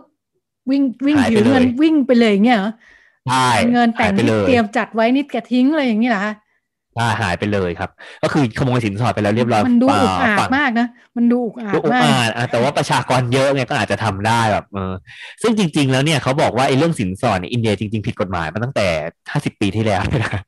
[0.71, 2.71] วิ่งวิ่งหายไปถือเงินเลยวิ่งไปเลยอย่างเงี้ยเหรอ
[3.29, 6.33] ใช่เงินแต่หางยไปที่เลยเตรียมจัดไว้นี่แกทิ้งเลยอย่างนี้เหรอคะ
[6.95, 7.89] ใช่หายไปเลยครับ
[8.23, 14.93] ก็คือขโมยสินสอดไปแล้วเรียบร้อยมันดูอุกอาจฝั่งมากนะ มันดูอุกอาดูจอุกมากอาจอะแต่ว่าประชากรเยอะไงก็อาจจะทำได้แบบเออ
[15.41, 18.87] ซึ่งจริง ๆ แล้วเนี่ยเขาบอกว่าไอ้เรื่องสินสอดในอินเดียจริง ๆ ผิดกฎหมายมาตั้งแต่
[19.31, 20.41] ห้าสิบปีที่แล้วนะ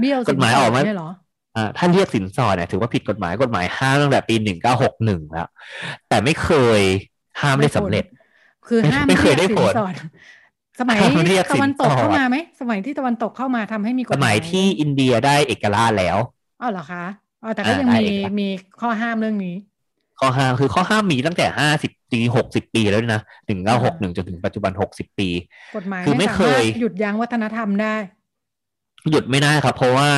[0.00, 0.82] เบี้ยวกฎหมายออกมา
[1.54, 5.48] เนี่ยเหรออ่าถ้าเรียกสินสอดเนี่ยถือว่าผิดกฎหมายกฎหมายห้ามตั้งแต่ปีหนึ่งเก้าหกหนึ่งแล้ว
[6.08, 6.80] แต่ไม่เคย
[7.42, 8.04] ห้ามได้สำเร็จ
[8.66, 9.94] คือไม่ห้ามไม่เคยได้รีกผลสินสอด
[10.80, 16.18] สมัยห้ามเรียกสินสอดตะวันตกเข้ามาไหมสมัยที่ตะวันตกเข้ามาทำให้มีกฎสมัยที่อินเดียได้เอกราชแล้ว
[16.62, 17.04] อ้าวเหรอคะ
[17.42, 18.48] อ๋อแต่ก็อ่ายังได้มีเอกราชมี
[18.80, 19.56] ข้อห้ามเรื่องนี้
[20.20, 25.28] ข้อห้ามคือข้อห้ามมีตั้งแต่ห้าสิบปีหกสิบปีแล้วด้วยนะถึงเก้าหกหนึ่งจนถึงปัจจุบันหกสิบปี
[25.76, 27.94] กฎหมายคือไม่สาเคมารถยหยุดยั้งวัฒนธรรมได้
[29.10, 30.08] หยุดไม่ได้ครับ เพราะว่า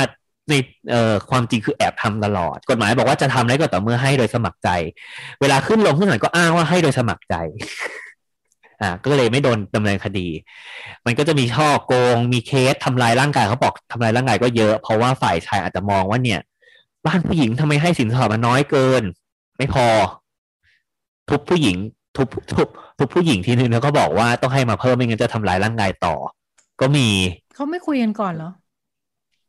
[0.51, 0.55] ใน
[0.91, 4.69] เอ่อความจริงคือแอบทำตลอด กฎหมายบอกว่าจะทำได้ก็ต่อเมื่อให้โดยสมัครใจ
[5.41, 7.35] เวลาขึ้นลงขึ้นศาลก็อ้างว่าให้โดยสมัครใจ
[8.81, 10.29] อ่าก็เลยไม่โดนดำเนินคดี
[11.07, 16.41] มันก็จะมีช่อโกง มีเคสทำลายร่างกายเขาบอกทำลายร่างกายก็เยอะ เพราะว่าฝ่ายชายอาจจะมองว่าเนี่ย
[17.07, 19.03] บ้านผู้หญิงทำไมให้สินสอดมันน้อยเกิน
[19.57, 19.87] ไม่พอ
[21.29, 21.77] ทุบผู้หญิง
[22.17, 26.15] ทุบทุบทุบผู้หญิงทีนึงแล้วก็บอกว่าต้องให้มาเพิ่มไม่งั้นจะทำลายร่างกายต่อ
[26.81, 27.09] ก็มี
[27.55, 28.51] เขาไม่คุยกันก่อนเหรอ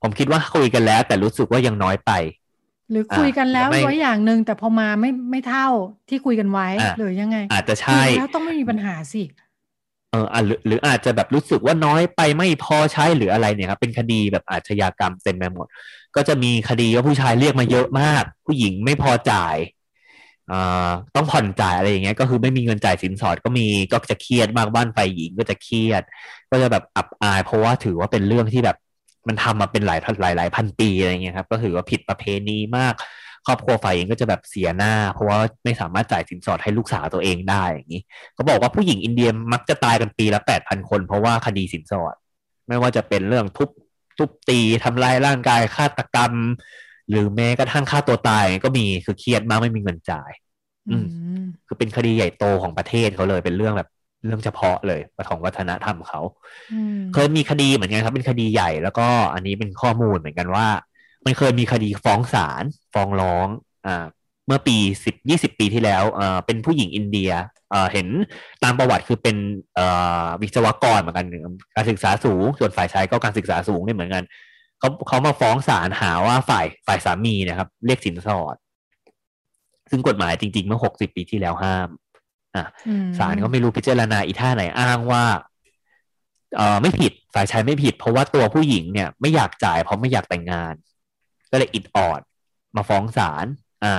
[0.03, 2.11] ผมคิดว่าคุยกันแล้ว แต่รู้สึกว่ายังน้อยไป
[2.91, 5.67] หรือคุยกันแล้วไม่ไว้อย่างหนึ่งแต่พอมาไม่ไม่เท่า
[6.09, 9.23] ที่คุยกันไว้อะหรือยังไง อาจจะใช่คุยแล้วต้องไม่มีปัญหาสิ
[10.11, 15.67] เอออะหรือหรืออาจจะแบบรู้สึกว่าน้อยไปไม่พอใช้หรืออะไรเนี่ยครับเป็นคดีแบบอาชญากรรมเต็มไปหมด
[16.15, 19.57] ก็จะมีคดีว่าผู้ชายเรียกมาเยอะมาก ผู้หญิงไม่พอจ่าย
[20.51, 26.03] อ่าต้องผ่อนจ่ายอะไรอย่างเงี้ยก็คือไม่มีเงินจ่ายสินสอดก็มีก็จะเครียดมากบ้านฝ่ายหญิงก็จะเครียด
[26.51, 28.77] ก็จะแบบอับอาย เพราะว่าถือว่าเป็นเรื่องที่แบบ
[29.27, 32.93] มันทำมาเป็นหลายหลายหลายพันปีอะไรเงี้ยครับ ก็ถือว่าผิดประเพณีมาก
[33.47, 38.01] ครอบครัวฝ่ายหญิงก็จะแบบเสียหน้า เพราะว่าไม่สามารถจ่ายสินสอดให้ลูกสาวตัวเองได้อย่างนี้
[38.33, 42.15] เขาบอกว่าผู้หญิงอินเดียมักจะตายกันปีละแปดพันคน เพราะว่าคดีสินสอด
[42.67, 43.69] ไม่ว่าจะเป็นเรื่องทุบ
[44.17, 46.33] ทุบตีทำลายร่างกายฆาตกรรม
[47.09, 50.31] หรือแม้กระทั่งฆ่าตัวตายก็มีคือเครียดมากไม่มีเงินจ่าย
[50.89, 53.89] อืมอืมคือเป็นคดีใหญ่โตของประเทศเขาเลยเป็นเรื่องแบบ
[54.25, 56.21] เรื่องเฉพาะเลยของวัฒนธรรมเขา
[56.73, 60.67] อืมเคยมีคดีเหมือนกันครับ เป็นคดีใหญ่แล้วก็อันนี้เป็นข้อมูลเหมือนกันว่า
[61.25, 63.47] มันเคยมีคดีฟ้องศาลฟ้องร้อง
[63.86, 64.05] อ่า
[64.47, 67.31] เมื่อปีสิบยี่สิบปีที่แล้วอ่าเป็นผู้หญิงอินเดีย
[67.73, 68.07] อ่าเห็น
[68.63, 69.38] ตามประวัติคือเป็น
[69.79, 71.27] อ่าวิศวกรเหมือนกัน
[71.75, 74.23] การศึกษาสูง ส่วนฝ่ายชายก็การศึกษาสูงเนี่ยเหมือนกัน
[74.79, 78.55] เขาเขามาฟ้องศาลหาว่าฝ่ายฝ่ายสามีนะครับ เรียกสินสอด
[79.91, 81.88] ซึ่งกฎหมายจริงๆ เมื่อหกสิบปีที่แล้วห้าม
[82.55, 85.23] อะอืมศาลก็ไม่รู้พิจารณาอีท่าไหนอ้างว่า
[86.57, 90.73] เออไม่ผิดฝ่ายชายไม่ผิด เพราะว่าตัวผู้หญิงเนี่ยไม่อยากจ่ายเพราะไม่อยากแต่งงาน
[91.51, 92.21] ก็เลยอิดออด
[92.75, 93.45] มาฟ้องศาล
[93.83, 93.93] อ่า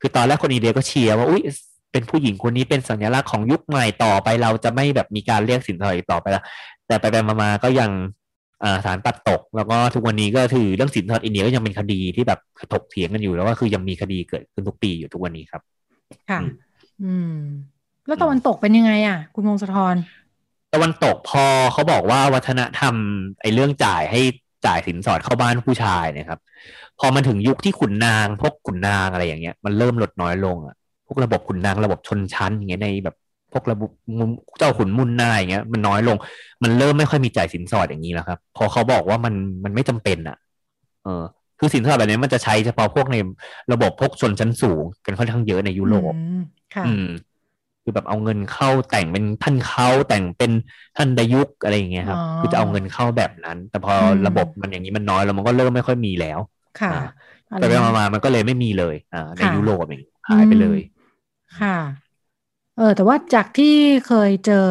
[0.00, 1.42] คือตอนแรกคนอินเดียก็เชียร์ว่าอุ้ย
[1.92, 6.44] เป็นผู้หญิงคนนี้เป็นสัญลักษณ์ของยุคใหม่ต่อไปเราจะไม่แบบมีการเรียกสินสอดอีกต่อไปแล้ว
[6.86, 7.90] แต่ไปไปมาๆก็ยัง
[8.64, 12.40] อ่าศาลตัดตก แล้วก็ทุกวันนี้ก็ถือเรื่องสินสอดอินเดียก็ยังเป็นคดีที่แบบ
[12.72, 15.62] ถกเถียงกันอยู่แล้วว่าคือยังมีคดีเกิดขึ้นทุกปีอยู่ทุกวันนี้ครับ
[16.30, 16.52] ค่ะ อืม
[17.04, 17.36] อืม
[18.06, 19.94] แล้วตะวันตกเป็นยังไงอะ คุณวงศธร
[20.74, 22.94] ตะวันตกพอเขาบอกว่าวัฒนธรรม
[23.42, 24.20] ไอ้เรื่องจ่ายให้
[24.66, 26.40] จ่ายสินสอดเข้าบ้านผู้ชายเนะครับ
[27.00, 30.74] พอมันถึงยุคที่ขุนนางพวกขุนนางอะไรอย่างเงี้ยมันเริ่มลดน้อยลงอะ
[31.06, 33.16] พวกระบบขุนนางระบบชนชั้นอย่างเงี้ยในแบบ
[33.52, 36.16] พวกระบบมุมเจ้าขุนมุนนายอย่างเงี้ยมันน้อยลง
[36.62, 40.36] มันเริ่มไม่ค่อยมีจ่ายสินสอดอย่างนี้แล้วครับ พอเขาบอกว่ามันมันไม่จำเป็นอะ
[41.04, 41.22] เออ
[41.58, 43.16] คือสินสอดแบบนี้มันจะใช้เฉพาะพวกใน
[43.72, 46.40] ระบบพวกชนชั้นสูง กันค่อนข้างเยอะในยุโรปอืม
[46.74, 47.06] ค่ะอืม
[47.86, 50.52] คือแบบเอาเงินเข้าแต่งเป็นท่านเข้าแต่งเป็น
[50.96, 56.40] ท่านดายุกอะไรอย่างเงี้ยครับอ๋อคือจะเอาเงินเข้าแบบนั้น แต่พออมระบบมันอย่างนี้มันน้อยแล้วมันก็เริ่มไม่ค่อยมีแล้ว
[56.78, 56.94] ค่ะอ่า
[57.52, 60.78] อะไรแต่ไปมาๆมันก็เลยไม่มีเลยอ่าในค่ะยุโรปอย่างงี้หายไปเลย
[61.58, 61.76] ค่ะ
[62.76, 63.66] เออแต่ว่าจากที่
[64.06, 64.68] เคยเจอ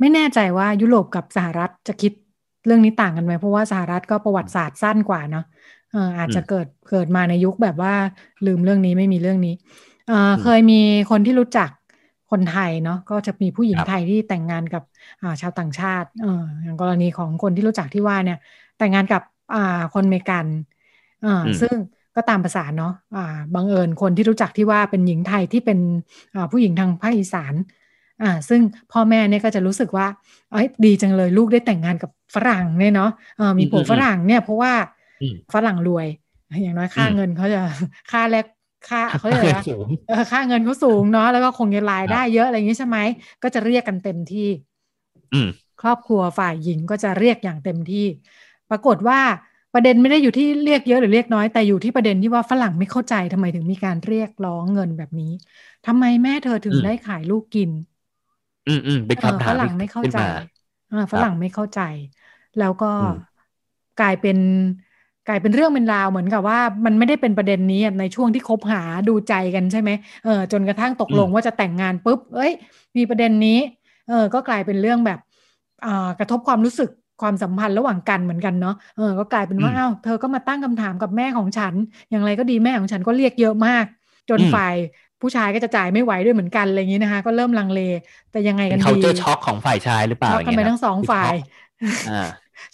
[0.00, 2.12] ไม่แน่ใจว่ายุโรปกับสหรัฐจะคิด
[2.66, 5.44] เรื่องนี้ต่างกันไหมเพราะว่าสหรัฐก็ประวัติศาสตร์สั้นกว่าเนาะ
[5.90, 7.92] เอออาจจะอืมเกิดเกิดมาในยุคแบบว่า
[8.44, 9.54] ลืมเรื่องนี้ไม่มีเรื่องนี้
[10.06, 10.74] เออมเคยมี
[11.10, 11.68] คนที่รู้จัก
[12.34, 14.82] คนไทยเนาะก็จะมีผู้หญิงครับไทยที่แต่งงานกับ
[15.22, 18.38] อ่าชาวต่างชาติเอออย่างกรณีของคนที่รู้จักที่ว่าเนี่ย
[18.78, 19.22] แต่งงานกับ
[19.54, 20.46] อ่าคนอเมริกัน
[21.24, 21.74] อ่าอืมซึ่ง
[22.16, 25.78] ก็ตามภาษาเนาะอ่าบังเอิญคนที่รู้จักที่ว่าเป็นหญิงไทยที่เป็น
[26.34, 27.54] อ่าผู้หญิงทางภาคอีสาน
[28.22, 28.60] อ่าซึ่ง
[28.92, 30.06] พ่อแม่เนี่ยก็จะรู้สึกว่า
[30.52, 34.72] เอ้ยดีจังเลยลูกได้แต่งงานกับฝรั่งเนี่ยเนาะเออมีผัวฝรั่งเนี่ยเพราะว่า
[35.20, 36.06] อืมฝรั่งรวย
[36.62, 37.60] อย่างน้อยค่าอืมเงินเขาจะ
[38.10, 38.44] ค่าแลก
[38.84, 43.00] ค่าเขาเรียกอะไรวะสูงเออค่าเงินเขาสูงเนาะแล้วก็คงจะรายได้เยอะอะไรอย่างนี้ใช่ไหม
[43.42, 44.40] ก็จะเรียกกันเต็มที่
[45.32, 48.06] อืมครอบครัวฝ่ายหญิงก็จะเรียกอย่างเต็มที่
[48.68, 49.20] ปรากฏว่า
[49.72, 55.32] ประเด็นไม่ได้อยู่ที่เรียกเยอะหรือเรียกน้อย แต่อยู่ที่ประเด็นที่ว่าฝรั่งไม่เข้าใจทำไมถึงมีการเรียกร้องเงินแบบนี้
[55.86, 57.70] ทำไมแม่เธอถึงอืมได้ขายลูกกิน
[58.66, 60.26] อืมอืมเป็นเออคำถาฝมรั่งที่ไม่เข้าขึ้นใจมา
[60.90, 61.78] อ่าฝรั่งไม่เข้าใจ
[62.56, 63.14] แล้วก็อืม
[63.96, 64.38] กลายเป็น
[65.26, 69.90] กลายเป็นเรื่องเป็นราวเหมือนกับว่า มันไม่ได้เป็นประเด็นนี้ในช่วงที่คบหาดูใจกันใช่ไหม
[70.24, 72.52] เออจนกระทั่งตกลงว่าจะแต่งงานปุ๊บ เอ้ย
[72.96, 73.58] มีประเด็นนี้
[74.08, 75.18] เออก็กลายเป็นเรื่องแบบ
[75.84, 76.88] อ่ากระทบความรู้สึก
[77.22, 81.74] ความสัมพันธ์ระหว่างกันเหมือนกันเนาะ เออ ก็กลายเป็นว่าอืมอ้าว เธอก็มาตั้งคำถามกับแม่ของฉัน
[82.10, 83.84] อย่างไรก็ดีแม่ของฉันก็เรียกเยอะมาก
[84.28, 84.74] จนอืมฝ่าย
[85.20, 87.78] ผู้ชายก็จะจ่ายไม่ไหวด้วยเหมือนกันอะไรอย่างนี้นะคะ ก็เริ่มลังเล
[88.30, 91.34] แต่ยังไงเป็กันนดี culture shock ของฝ่ายชายหรือเปล่าช็อกกันไปย่าเยทั้งสองคือฝ่าย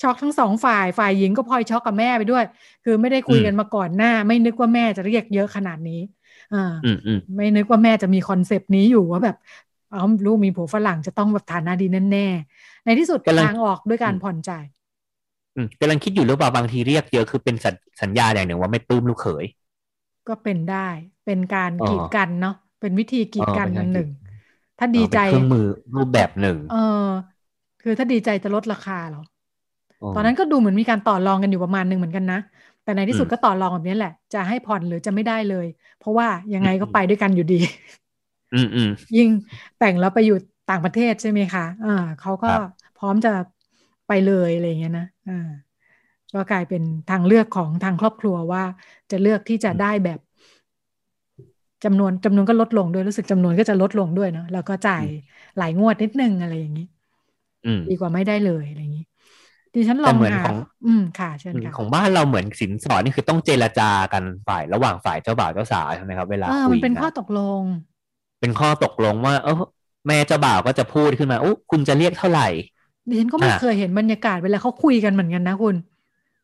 [0.02, 2.44] ช็อกอ่าช็อกทั้งสองฝ่ายฝ่ายหญิงก็พลอยช็อกกับแม่ไปด้วย
[2.82, 5.94] คือไม่ได้คุยอืมกันมาก่อนหน้า ไม่นึกว่าแม่จะเรียกเยอะขนาดนี้
[6.52, 9.36] อ่าอืมอืมไม่นึกว่าแม่จะมีคอนเซปต์นี้อยู่ว่าแบบ
[9.90, 14.64] อ๋อลูกมีผัวฝรั่งจะต้องแบบฐานะดีแน่ๆในที่สุดกำลังทางออกด้วยการอืมผ่อนจ่าย
[15.56, 19.44] อืมกำลังคิดอยู่หรือเปล่าบางทีเรียกเยอะคือเป็นสัญสัญญาอย่างหนึ่งว่าไม่ปลื้มลูกเขย
[20.26, 20.88] ก็เป็นได้
[21.24, 24.08] เป็นการอ๋อกีดกันเนาะเป็นวิธีกีดกันอ๋อเป็นอัการนหนึ่งกีด
[24.78, 27.40] ถ้าดีใจเออเป็นเครื่องมือรูปแบบหนึ่ง เออ
[27.80, 29.22] คือถ้าดีใจจะลดราคาเหรออ
[30.12, 32.36] ตอนนั้นก็ดูเหมือนมีการต่อรองกันอยู่ประมาณหนึ่งเหมือนกันนะ
[32.82, 37.54] แต่ในที่สุดอืมก็ต่อรองแบบนี้แหละ จะให้ผ่อนหรือจะไม่ได้เลย เพราะว่ายังไงก็อืมไปด้วยกันอยู่ดี
[38.52, 39.30] อืมอืมยิ่ง
[39.76, 40.34] แต่งแล้วไปอยู่
[40.68, 43.30] ต่างประเทศใช่ไหมคะอ่าเขาก็ครับพร้อมจะ
[44.06, 45.32] ไปเลยอะไรอย่างเงี้ยนะอ่า
[46.32, 48.62] ก็กลายเป็นทางเลือกของทางครอบครัวว่า
[49.10, 50.18] จะเลือกที่จะได้แบบ
[51.84, 55.04] จำนวนจำนวนก็ลดลงด้วยรู้สึกจำนวนก็จะลดลงด้วยเนาะแล้วก็จ่าย
[55.58, 56.86] หลายงวดนิดนึงอะไรอย่างนี้
[57.64, 59.04] อืมดีกว่าไม่ได้เลยอะไรอย่างนี้
[59.74, 60.56] ดิฉันลแต่องเหมือนหาของ
[60.86, 67.62] อืมค่ะเชิญค่ะของบ้านเราเหมือนสินสอดนี่คือต้องเจรจากันฝ่ายระหว่างฝ่ายเจ้าบ่าวเจ้าสาวใช่ไหมครับเวลาเออคุมัยนเป็นกัข้อตกลง
[68.40, 69.54] เป็นข้อตกลงว่า เออ
[70.06, 72.48] แม่เจ้าบ่าวก็จะพูดขึ้นมาโอ้คุณจะเรียกเท่าไหร่
[73.08, 75.74] ดิฉันก็ไม่อะเคยเห็นบรรยากาศเวลาเขาคุยกันเหมือนกันนะคุณ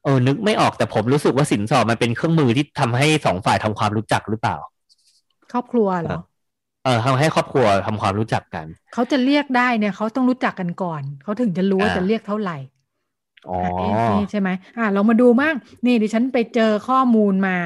[0.04, 4.56] เออนึกไม่ออกแต่ผมรู้สึกว่าสินสอดมันเป็นเครื่องมือที่ทำให้สองฝ่ายทำความรู้จักหรือเปล่า
[5.52, 6.18] ครอบครัวเหรอ
[6.84, 12.75] เออทำให้ครอบครัวทำความรู้จักกัน เขาจะเรียกได้เนี่ยเขาต้องรู้จักกันก่อน เขาถึงจะรู้ว่าอ่าจะเรียกเท่าไหร่อ๋ออันนี้นี่
[14.30, 15.54] ใช่ไหมอ่าเรามาดูบ้าง
[15.86, 17.56] นี่ดิฉันไปเจอข้อมูลมา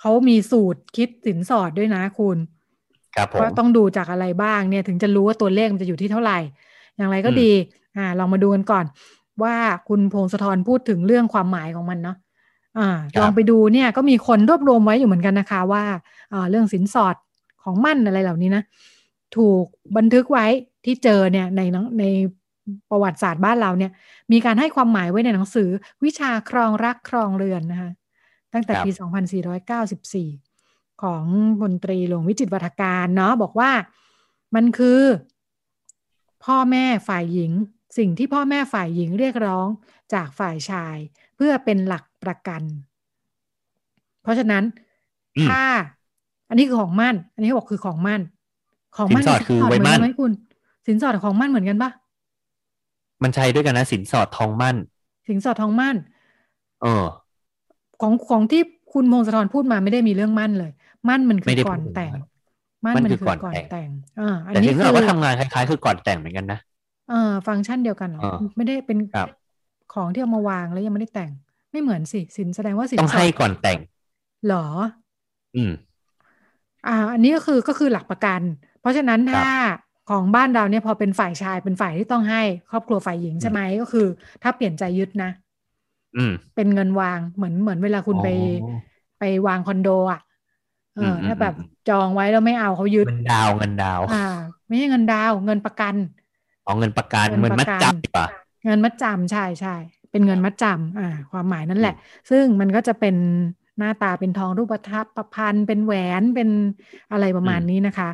[0.00, 2.36] เขามีสูตรคิดสินสอดด้วยนะคุณ
[3.16, 6.38] ครับผมก็ต้องดูจากอะไรบ้างเนี่ยถึงจะรู้ว่าตัวเลขมันจะอยู่ที่เท่าไหร่
[6.96, 7.50] อย่างไรก็อืมดี
[7.96, 8.84] อ่าลองมาดูกันก่อน
[9.42, 9.54] ว่า
[9.88, 12.16] คุณพงศธรพูดถึงเรื่องความหมายของมันเนาะ
[12.78, 12.88] อ่า
[13.20, 15.84] ลองไปดูเนี่ยก็มีคนรวบรวมไว้อยู่เหมือนกันนะคะว่า
[16.32, 17.16] อ่าเรื่องสินสอด
[17.62, 18.62] ของมั่นอะไรเหล่านี้นะ
[19.36, 19.64] ถูก
[19.96, 20.46] บันทึกไว้
[20.84, 22.04] ที่เจอเนี่ยในหนังใน
[22.90, 23.92] ประวัติศาสตร์บ้านเราเนี่ย
[24.32, 25.68] มีการให้ความหมายไว้ในหนังสือ
[26.04, 27.90] วิชาครองรักครองเรือนนะคะ
[28.52, 28.90] ตั้งแต่ครับปี
[30.36, 31.24] 2494 ของ
[31.60, 33.70] พลตรีหลวงวิจิตรวัฒการเนาะบอกว่า
[34.54, 35.00] มันคือ
[36.44, 37.52] พ่อแม่ฝ่ายหญิง
[37.98, 39.68] สิ่งที่พ่อแม่ฝ่ายหญิงเรียกร้อง
[40.14, 40.96] จากฝ่ายชาย
[41.36, 42.62] เพื่อเป็นหลักประกัน
[44.22, 44.64] เพราะฉะนั้น
[45.36, 45.62] อืมถ้า
[46.48, 48.22] อันนี้คือของมั่น อันนี้เขาบอกคือของมั่น
[48.96, 50.32] ของมั่นสินสอดคือกับไว้เหมือนมั่กันนไหมคุณ
[50.86, 51.90] สินสอดกับของมั่นเหมือนกันปะ
[53.24, 54.76] มันใช้ด้วยกันนะสินสอดทองมั่น
[55.26, 55.96] สินสอดทองมั่น
[56.80, 57.04] เออ
[58.00, 58.60] ของของที่
[58.92, 60.72] คุณพงศธรพูดมาไม่ได้มีเรื่องมั่นเลย
[61.08, 62.12] มั่นมันคืไม่อได้ก่อนพูดถึงแต่ง
[62.86, 66.58] มั่มั่นนมันคือคือก่อนก่อนแต่งแต่งอ่าอันแต่นี้สินสคืออดก็ทำงานคล้ายๆ คือก่อนแต่งเหมือนกันนะ
[67.08, 69.28] เออฟังก์ชันเดียวกันเหรออ่าไม่ได้เป็นครับ
[69.94, 71.32] ของที่เอามาวางแล้วยังไม่ได้แต่ง
[71.72, 73.78] ไม่เหมือนสิสินแสดงว่าสินต้องสอให้ดก่อนแต่ง
[74.44, 74.64] เหรอ
[75.54, 75.72] อืม
[76.86, 78.42] อ่า อันนี้ก็คือก็คือหลักประกัน
[78.78, 79.46] เพราะฉะนั้นครับถ้า
[80.10, 84.06] ของบ้านเราเนี่ยพอเป็นฝ่ายชายเป็นฝ่ายที่ต้องให้ ครอบครัวฝ่ายหญิงใช่ไหมก็คือ
[84.42, 85.30] ถ้าเปลี่ยนใจยึดนะ
[86.16, 90.20] อืมเป็นเงินวางเหมือนเหมือนเวลาคุณไปอ๋อไปวางคอนโดอะ
[90.94, 94.14] เอออมอืมถ้าแบบอืมจองไว้แล้วไม่เอาเขายึดเงินดาวเงินดาวอ่า
[94.66, 95.96] ไม่ใช่เงินดาวเงินประกัน
[96.64, 98.26] เอาเงินประกันเงิเงินนปมัระดกันจับดีกว่า
[98.64, 99.74] เงินมัดจำใช่ใช่
[100.10, 101.94] เป็นเงินมัดจำอ่า ความหมายนั่นแหละ
[102.30, 103.16] ซึ่งมันก็จะเป็น
[103.78, 106.48] หน้าตาเป็นทองรูปทับประพันธ์เป็นแหวนเป็น
[107.12, 108.08] อะไรประมาณอืมนี้นะคะ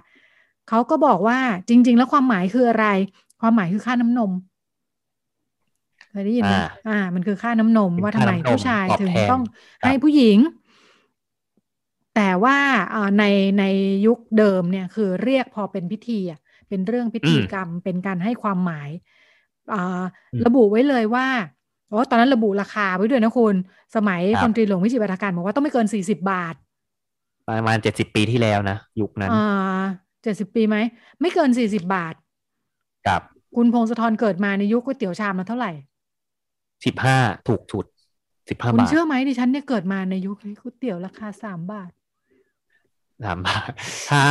[0.71, 2.87] เขาก็บอกว่าจริง ๆ แล้วความหมายคืออะไร
[3.41, 4.31] ความหมายคือค่าน้ำนม
[6.11, 9.43] เคยได้ยินไหมอ่าอ่ามันคือค่าน้ำนมเป็นว่าทำไมค่าน้ำนมผู้ชายตอบถึงแทนต้อง
[9.81, 10.39] ครับให้ผู้หญิง
[12.17, 12.59] แต่ว่า
[12.95, 13.25] อ่าใน
[13.59, 13.65] ใน
[14.07, 18.91] ยุคเดิมเนี่ยคือเรียกพอเป็นพิธีอะเป็นเรื่องพิธีกรรมเป็นการให้ความหมาย
[19.73, 20.03] อ่า
[20.33, 21.27] อืมระบุไว้เลยว่า
[21.89, 23.55] โอ้ตอนนั้นระบุราคาไว้ด้วยนะคุณ
[23.97, 26.55] สมัยครับพลตรีหลวงวิจิตรปราการบอกว่าต้องไม่เกินสี่สิบาท
[27.49, 29.83] ประมาณเจ็ดสิบปีที่แล้วนะ ยุคนั้นอ่า
[30.23, 30.77] เจ็ดสิบปีไหม
[31.21, 32.15] ไม่เกินสี่สิบาท
[33.09, 33.21] กับ
[33.57, 35.73] คุณพงศธรเกิดมาในยุคก๋วยเตี๋ยวชามละเท่าไหร่
[36.85, 37.87] สิบห้าถูกสุด
[38.51, 41.91] สิบห้าคุณบาทเชื่อไหมดิฉันเนี่ยเกิดมาในยุคนี้ก๋วยเตี๋ยวราคาสามบาท
[43.25, 43.71] สามบาท
[44.11, 44.23] ถ้า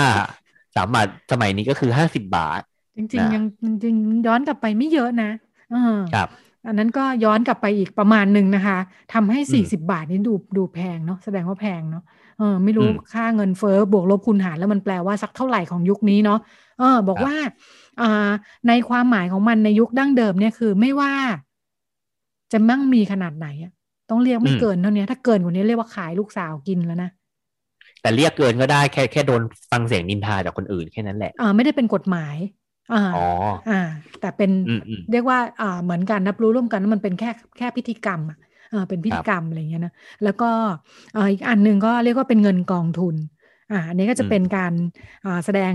[0.76, 2.62] สามบาทสมัยนี้ก็คือห้าสิบบาท
[2.96, 5.30] จริงนะๆยังจริงๆย้อนกลับไปไม่เยอะนะ
[5.72, 6.30] เออครับ
[6.68, 8.78] อันนั้นก็ย้อนกลับไปอีกประมาณหนึ่งนะคะ
[9.14, 12.04] ทำให้อืมสี่สิบาทนี่ดูดูแพงเนาะแสดงว่าแพงเนาะ
[12.40, 16.40] เออไม่รู้อืมค่าเงินเฟ้อบวกลบคูณหารแล้วมันแปลว่าสักเท่าไหร่ของยุคนี้เนาะ
[16.80, 17.36] เออ บอกครับว่า
[18.02, 18.30] อ่า
[18.68, 21.14] ในความหมายของมันในยุคดั้งเดิมเนี่ยคือไม่ว่า
[22.52, 23.72] จะมั่งมีขนาดไหนอะ
[24.10, 27.10] ต้องเรียกไม่เกินเท่านี้ถ้าเกินกว่านี้เรียกว่าขายลูกสาวกินแล้วนะ
[28.02, 32.36] แต่เรียกเกินก็ได้แค่แค่โดนฟังเสียงนินทาจากคนอื่นแค่นั้นแหละอ่าไม่ได้เป็นกฎหมาย
[32.94, 33.26] อ่าอ๋อ
[33.70, 33.80] อ่า
[34.20, 38.38] แต่เป็นอืมอืมเรียกว่าอ่าเหมือนกันรับรู้ร่วมกันว่ามันเป็นแค่แค่พิธีกรรมอะ
[38.70, 40.50] เออเป็นพิธีกรรมอะไรอย่างเงี้ยนะแล้วก็
[41.14, 43.16] เอ่ออีกอันหนึ่งก็เรียกว่าเป็นเงินกองทุน
[43.72, 44.74] อ่าอันนี้ก็จะอืมเป็นการ
[45.26, 45.74] อ่าแสดง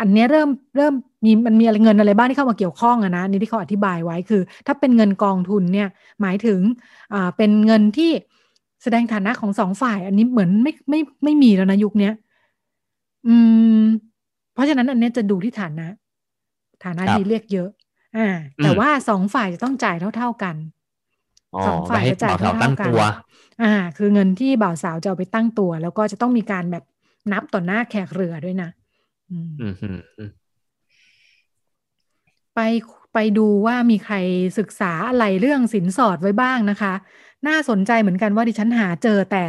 [0.00, 5.88] อันเนี้ยเริ่มเริ่มมีมันมีอะไรเงินอะไรบ้างที่เข้ามาเกี่ยวข้องอะนะอันนี่ที่เขาอธิบายไว้คือ ถ้าเป็นเงินกองทุนเนี่ย
[6.22, 6.60] หมายถึง
[7.14, 8.10] อ่าเป็นเงินที่
[8.82, 12.12] แสดงฐานะของสองฝ่าย อันนี้เหมือนไม่ไม่ไม่มีแล้วนะยุคเนี้ย
[13.26, 13.34] อื
[13.76, 13.78] ม
[14.52, 15.88] เพราะฉะนั้นอันเนี้ยจะดูที่ฐานะ
[16.84, 17.68] ฐานะครับดีเรียกเยอะ
[18.16, 18.28] อ่า
[18.62, 20.81] แต่อืมว่าสองฝ่ายจะต้องจ่ายเท่า ๆกันอ๋อ
[21.66, 23.00] สองไปฝ่ายให้จะจ่ายบ่าวสาวเท่าตั้งๆกันตัว
[23.62, 26.84] อ่า คือเงินที่บ่าวสาวจะเอาไปตั้งตัว แล้วก็จะต้องมีการแบบ
[27.32, 28.70] นับต่อหน้าแขกเรือด้วยนะ
[29.30, 30.30] อืมอืมอืมอืม
[32.54, 32.60] ไป
[33.14, 34.16] ไปดูว่ามีใคร
[34.58, 36.92] ศึกษาอะไรเรื่องสินสอดไว้บ้างนะคะ
[37.48, 39.44] น่าสนใจเหมือนกันว่าดิฉันหาเจอแต่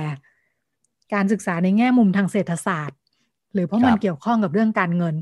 [1.13, 2.97] การศึกษาในแง่มุมทางเศรษฐศาสตร์
[3.53, 5.15] หรือเพราะมันเกี่ยวข้องกับเรื่องการเงิน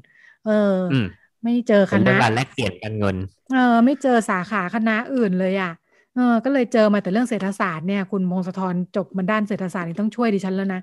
[0.46, 1.06] เออออืม
[1.44, 3.16] ไม่เจอคเป็นเรื่ณะองการแลกเปลี่ยนกันเงิน
[3.54, 5.72] เออ ไม่เจอสาขาคณะอื่นเลยอะ
[6.16, 10.82] เออก็เลยเจอมาแต่เรื่องเศรษฐศาสตร์เนี่ยคุณพงศธรจบมาด้านเศรษฐศาสตร์นี่ต้องช่วยดิฉันแล้วนะ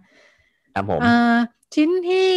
[0.74, 1.34] ครับผมเอ่อ
[1.74, 2.32] ชิ้นที่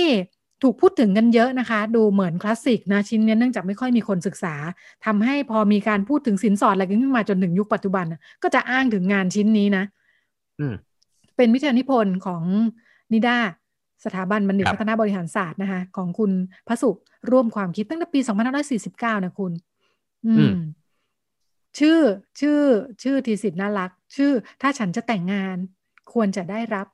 [0.63, 4.55] ถูกพูดถึงกันเยอะนะคะ ดูเหมือนคลาสสิกนะชิ้นเนี้ยเนื่องจากไม่ค่อยมีคนศึกษา
[5.05, 9.83] ทำให้พอมีการพูดถึงสินสอดอะไรกันขึ้นมาจนถึงยุคปัจจุบันน่ะก็จะอ้างถึงงานชิ้นนี้นะ
[10.59, 10.73] อืม
[11.37, 12.43] เป็นวิทยานิพนธ์ของ
[13.13, 13.37] นิด้า
[14.05, 16.31] สถาบันบัณฑิตครับพัฒนาบริหารศาสตร์นะคะ ของคุณ
[16.67, 16.89] พระสุ
[17.31, 18.19] ร่วมความคิดตั้งแต่ปี
[18.71, 19.51] 2549 นะคุณ
[20.25, 20.55] อืม
[21.79, 21.99] ชื่อ
[22.39, 22.59] ชื่อ
[23.03, 24.31] ชื่อทีสิทธ์น่ารัก ชื่อ
[24.61, 25.57] ถ้าฉันจะแต่งงาน
[26.13, 26.87] ควรจะได้รับ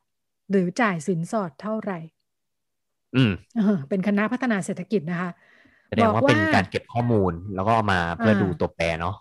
[0.50, 2.00] หรือจ่ายสินสอดเท่าไหร่
[3.16, 5.32] อืมเออเป็นคณะพัฒนาเศรษฐกิจนะคะ
[5.90, 9.16] แสดงว่าบอกว่าเป็นการเก็บข้อมูลแล้วก็เอามาเพื่ออ่าดูตัวแปรเนาะ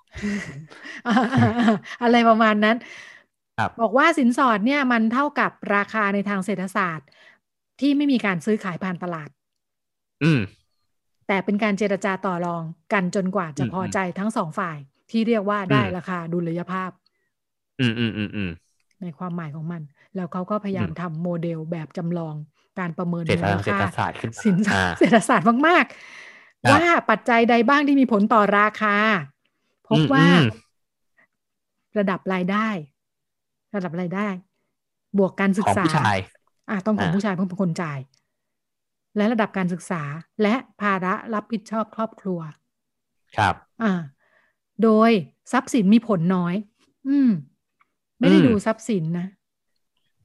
[1.07, 2.77] อ่าอ่าอ่าอะไรประมาณนั้น
[3.59, 7.09] ครับบอกว่าสินสอดเนี่ยมันเท่ากับราคาในทางเศรษฐศาสตร์
[7.81, 9.31] ที่ไม่มีการซื้อขายผ่านตลาด
[10.23, 10.41] อืม
[11.27, 14.79] แต่เป็นการเจรจาต่อรองกันจนกว่าจะอืมพอใจทั้งสองฝ่าย
[15.11, 16.91] ที่เรียกว่าได้อืมราคาดุลยภาพ
[17.81, 18.51] อืมอืมอืมอืม
[19.03, 19.83] ในความหมายของมัน
[20.15, 22.35] แล้วเขาก็พยายามอืมทำโมเดลแบบจำลอง
[22.79, 25.85] การประเมินเศรษฐมูลเศรษค่าฐศาสตร์ขึ้นมาสินอ่าเศรษฐศาสตร์มาก
[26.65, 28.97] ครับๆว่าปัจจัยใดบ้างที่มีผลต่อราคา
[29.89, 30.45] พบอืมว่าอืม
[31.99, 32.69] ระดับรายได้
[33.75, 34.29] ระดับรายได้
[35.19, 36.17] บวกการศึขกองษาผู้ชาย
[36.71, 37.99] อะต้องของอ่าผู้ชายเพื่อเป็นคนจ่าย
[39.17, 40.03] และระดับการศึกษา
[40.43, 42.41] และภาระรับผิดชอบครอบครัว
[43.37, 43.93] ครับ อ่า
[44.85, 45.11] โดย
[45.53, 46.55] ทรัพย์สินมีผลน้อย
[47.09, 47.31] อืม
[48.21, 49.27] ไม่ได้อืมดูทรัพย์สินนะ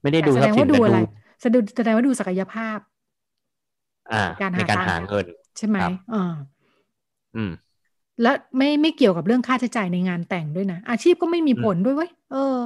[0.02, 1.00] ไม่ได้แต่ดูแสทดรัพงย์สิว่านดูแต่อะไรดู
[1.40, 2.78] แสดงแสดงว่าดูศักยภาพ
[4.12, 6.34] อ่า การหาในการตังค์หาเงิน ใช่ไหมครับอ่า
[7.36, 7.52] อืม
[8.22, 12.56] และไม่ไม่เกี่ยวกับเรื่องค่าใช้จ่ายในงานแต่งด้วยนะ อาชีพก็ไม่มีอืมผลด้วยเว้ย เออ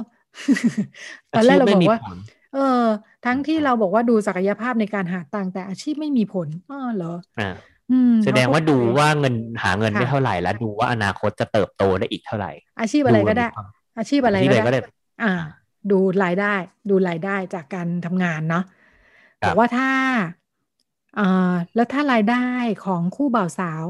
[1.33, 2.17] ตอนแรกเราบอกว่าชีพไม่มีผล
[2.53, 2.85] เออ
[3.25, 7.76] ทั้งที่เราบอกว่าดูศักยภาพในการหาตังค์แต่อาชีพไม่มีผลอ๋อเหรอ อ่าอืม
[8.25, 14.91] แสดงว่าดูว่าเงินหาเงินค่ะได้เท่าไหร่แล้วดูว่าอนาคตจะเติบโตได้อีกเท่าไหร่ อาชีพอะไรก็ได้มีความอาชีพอะไรที่ก็เลยก็ได้ได้
[15.23, 15.33] อ่า
[15.91, 16.53] ดูรายได้
[16.89, 18.63] ดูรายได้จากการทำงานเนาะ
[19.41, 19.89] ครับบอกว่าถ้า
[21.15, 22.45] เอ่อแล้วถ้ารายได้
[22.85, 23.83] ของคู่บ่าวสาว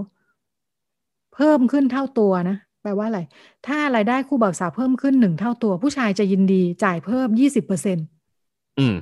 [1.36, 3.22] เพิ่มขึ้นเท่าตัวนะไปลว่าอะไร
[3.68, 7.98] ถ้ารายได้คู่บ่าวสาวเพิ่มขึ้นหนึ่งเท่าตัว ผู้ชายจะยินดีจ่ายเพิ่มยี่สิบเปอร์เซ็น
[8.80, 8.96] อืม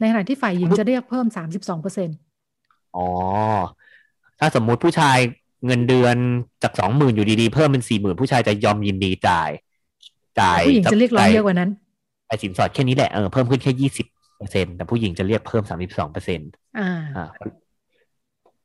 [0.00, 2.08] ในขณะที่ฝ่ายหญิงจะเรียกเพิ่มสามสิบสองเปอร์เซ็น
[2.96, 3.08] อ๋อ
[4.44, 5.18] ถ้าสมมุติผู้ชาย
[5.66, 6.16] เงินเดือน
[6.62, 9.50] จากสองหมื่นอยู่ดีๆ เพิ่มเป็นสี่หมื่นผู้ชายจะยอมยินดีจ่าย
[10.40, 11.70] จ่ายผู้หญิงจะเรียกร้องเยอะกว่านั้น
[12.26, 17.26] ไอ้สินสอดแค่นี้แหละเออเพิ่มขึ้นแค่ยี่สิบเปอร์เซ็นแต่ผู้หญิงจะเรียกเพิ่มสามสิบสองเปอร์เซ็นต์อ่าอ่า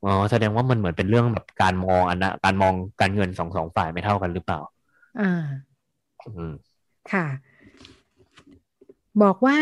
[0.04, 4.60] อ๋อแสดงว่ามันเหมือนเป็นเรื่องแบบการมองอันนะการมองการเงินสองสองฝ่ายไม่เท่ากันหรือเปล่า
[5.20, 5.42] อ่า
[6.24, 6.52] อืม
[7.12, 7.26] ค่ะ
[9.22, 9.58] บอกว่า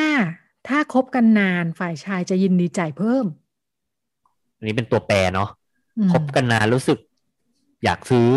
[0.69, 3.25] ถ้าคบกันนานฝ่ายชายจะยินดีจ่ายเพิ่ม
[4.57, 5.58] อันนี้เป็นตัวแปรเนาะอืม
[6.13, 6.99] คบกันนานรู้สึก
[7.85, 8.29] อยากซื้อ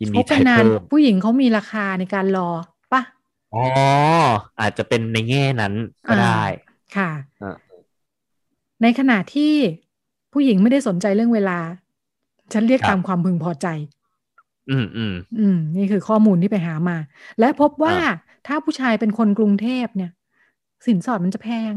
[0.00, 2.48] ยินคดีบกัจ่านยนานเพิ่มผู้หญิงเขามีราคาในการรอ
[2.92, 3.02] ปะ
[3.54, 3.64] อ๋อ
[4.60, 5.74] อาจจะเป็นในแง่นั้น
[6.08, 6.42] ก็ได้
[6.96, 7.10] ค่ะ
[7.42, 7.56] อ่า
[8.82, 9.54] ในขณะที่
[10.32, 11.58] ผู้หญิงไม่ได้สนใจเรื่องเวลา
[12.52, 13.66] ฉันเรียกครับตามความพึงพอใจ
[14.70, 16.96] อืมอืมอืมนี่คือข้อมูลที่ไปหามา
[17.40, 18.10] และพบว่าอ่า
[18.46, 20.10] ถ้าผู้ชายเป็นคนกรุงเทพเนี่ย
[20.86, 21.74] สินสอดมันจะแพง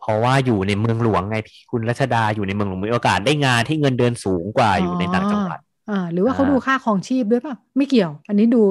[0.00, 5.58] เพราะว่าอยู่ในเมืองหลวงไงพี่คุณรัชดาอยู่ในเมืองหลวงมีโอกาสได้งานที่เงินเดือนสูงกว่าอยู่ในต่างจังหวัด
[5.90, 8.62] อ่าหรือว่าเขาอ่าดูค่าครองชีพด้วยเปล่ะไม่เกี่ยว อันนี้ดู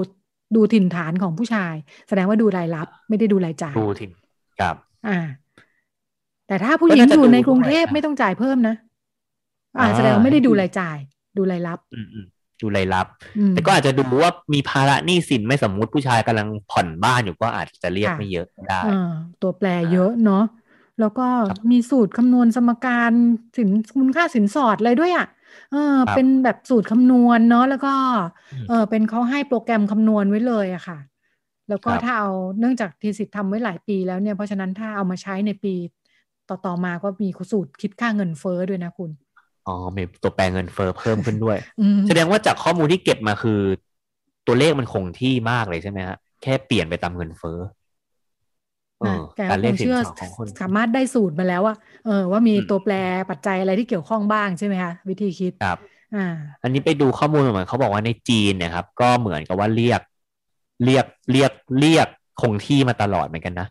[0.55, 1.73] ดูถิ่นฐานของผู้ชาย
[2.07, 4.11] แสดงว่าดูรายรับ ไม่ได้ดูรายจ่ายดูทิน
[4.59, 4.75] ครับ
[5.07, 5.19] อ่า
[6.47, 8.75] แต่ถ้าผู้หญิงก็น่าจะอยู่ในดูกรุงเทพด้วยนะไม่ต้องจ่ายเพิ่มนะ
[9.79, 10.97] อ่าอ่าแสดงว่าไม่ได้ดูรายจ่าย
[11.37, 12.25] ดูรายรับ อืมอืม
[12.61, 13.05] ดูรายรับ
[13.37, 19.11] อืมแต่ก็อาจจะดูว่ามีภาระหนี้สินไม่สมมุติผู้ชายกำลังผ่อนบ้านอยู่ก็อาจจะเรียกค่ะไม่เยอะก็ได้อ่า
[19.41, 20.43] ตัวแปรเยอะเนาะ
[20.99, 23.11] แล้วก็ครับมีสูตรคำนวณสมการ
[23.57, 25.25] สินมูลค่าสินสอดอะไรด้วยอะ
[25.71, 27.93] เออครับเป็นแบบสูตรคำนวณเนาะแล้วก็
[28.51, 30.97] อืมเออเป็นเขาให้โปรแกรมคำนวณไว้เลยอะค่ะ
[31.69, 35.75] แล้วก็ครับถ้าเอาเนื่องจากทีสิทธ์ทำไว้หลายปีแล้วเนี่ยเพราะฉะนั้นถ้าเอามาใช้ในปี
[36.49, 39.11] ต่อๆมาก็มีสูตรคิดค่าเงินเฟ้อด้วยนะคุณ
[39.65, 43.51] อ๋อมีตัวแปรเงินเฟ้อเพิ่มขึ้นด้วยอืมแสดงว่าจากข้อมูลที่เก็บมาคือ
[44.45, 47.69] ตัวเลขมันคงที่มากเลยใช่ไหมฮะแค่เปลี่ยนไปตามเงินเฟ้อเอนะอ
[49.35, 52.93] แกการคเรียกงสินเชื่อสอดของคนสามารถได้สูตรมาแล้วว่าเออว่ามีอืมตัวแปร
[53.29, 55.77] ปัจจัยอะไรที่เกี่ยวข้องบ้างใช่ไหมคะวิธีคิดครับ
[56.13, 56.19] อ่า
[56.63, 60.01] อันนี้ไปดูข้อมูลเหมือนเขาบอกว่าในจีนเนี่ยครับ ก็เหมือนกับว่าเรียก
[60.83, 62.07] เรียกเรียกเรียก
[62.41, 63.67] คงที่มาตลอดเหมือนกันนะ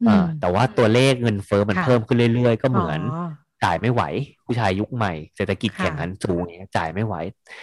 [0.00, 4.02] อือ่ามแต่ว่าตัวเลขเงินเฟ้อมันค่ะเพิ่มขึ้นเรื่อยๆ ก็เหมือนอ๋อจ่ายไม่ไหว
[4.44, 7.14] ผู้ชายยุคใหม่เศรษฐกิจค่ะแข่งขันสูงอย่างเงี้ยจ่ายไม่ไหว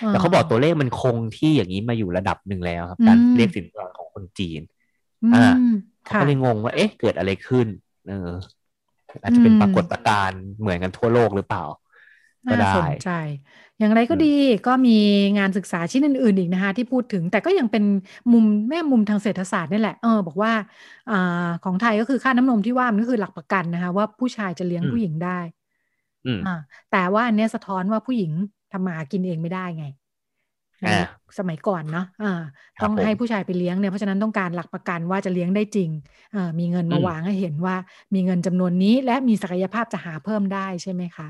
[0.10, 4.62] แต่เขาบอกตัวเลขมันคงที่อย่างนี้มาอยู่ระดับหนึ่งแล้วครับอืมการเรียกสินสอดของคนจีน
[5.22, 7.68] อือ่ามเขาค่ะ ก็เลยงงว่าเอ๊ะเกิดอะไรขึ้น
[8.06, 8.14] เออ
[9.24, 11.64] อาจจะเป็นอืมปรากฏการณ์เหมือนกันทั่วโลกหรือเปล่า
[12.50, 13.08] ก็น่าได้สนใจ
[13.80, 14.26] อย่างไรก็อืมดี
[14.66, 14.92] ก็มี
[15.38, 17.84] งานศึกษาชิ้นอื่น ๆ อีกนะคะที่พูดถึง แต่ก็ยังเป็น
[18.32, 20.52] มุมแม่มุมทางเศรษฐศาสตร์นี่แหละเออบอกว่า
[21.08, 21.14] อ่า
[21.62, 25.40] ของไทยก็คือค่าน้ำนมที่ว่ามันก็คือหลักประกันนะคะว่าผู้ชายจะเลี้ยงอืมผู้หญิงได้
[26.26, 26.50] อืมอ่า
[26.90, 28.32] แต่ว่าอันเนี้ยสะท้อนว่าผู้หญิง
[28.72, 30.05] ทำมาหากินเองไม่ได้ไงในอ่า
[31.40, 32.42] สมัยก่อนเนาะอ่า
[32.78, 35.90] ครับต้องผมให้ผู้ชายไปเลี้ยงเนี่ยเพราะฉะนั้นต้องการหลักประกันว่าจะเลี้ยงได้จริง
[36.36, 37.76] อ่ามีเงินมาอืมวางให้เห็นว่า
[38.14, 41.28] มีเงินจำนวนนี้และมีศักยภาพจะหาเพิ่มได้ใช่ไหมคะ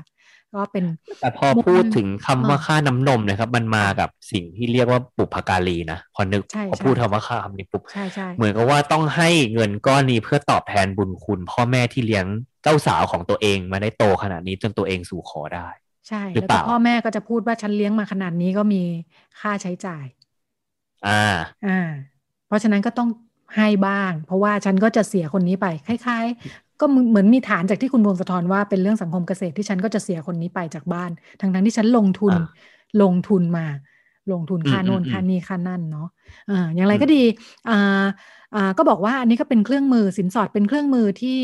[0.54, 0.84] ก็เป็น
[1.20, 12.26] แต่พอมุมพูดถึงคำว่าอ่าค่าน้ำนมนะครับ มันมากับสิ่งที่เรียกว่าบุพการีนะพอนึกใช่พอใช่พูดคำว่าค่าคำนี้ปุ๊บใช่ใช่เหมือนกับว่าต้องให้เงินก้อนนี้เพื่อตอบแทนบุญคุณ พ่อแม่ที่เลี้ยง
[12.62, 15.68] เจ้าสาวของตัวเองมาได้โตขนาดนี้จนตัวเองสู่ขอได้
[16.08, 18.82] ใช่หรือแล้วเปก็ล่าพ่อแม่ก็จะพูดว่าฉันเลี้ยงมาขนาดนี้ก็มี
[19.40, 20.04] ค่าใช้จ่าย
[21.02, 21.78] อ่า อ่า
[22.46, 23.08] เพราะฉะนั้นก็ต้อง
[23.56, 32.66] ให้บ้าง เพราะว่าฉันก็จะเสียคนนี้ไปคล้ายๆ ก็เหมือนมีฐานจากที่คุณพงศธรว่าเป็นเรื่องสังคมเกษตรที่ฉันก็จะเสียคนนี้ไปจากบ้านทั้งทั้งๆที่ฉันลงทุนอ่า
[33.02, 33.66] ลงทุนมา
[34.32, 36.08] ลงทุนค่าอืมโน่นอืมค่านี่ค่านั่นเนาะ
[36.50, 37.22] อ่าอย่างไรอืมก็ดี
[37.68, 38.06] อ่า
[38.54, 41.40] อ่าก็บอกว่าอันนี้ก็เป็นเครื่องมือสินสอดเป็นเครื่องมือที่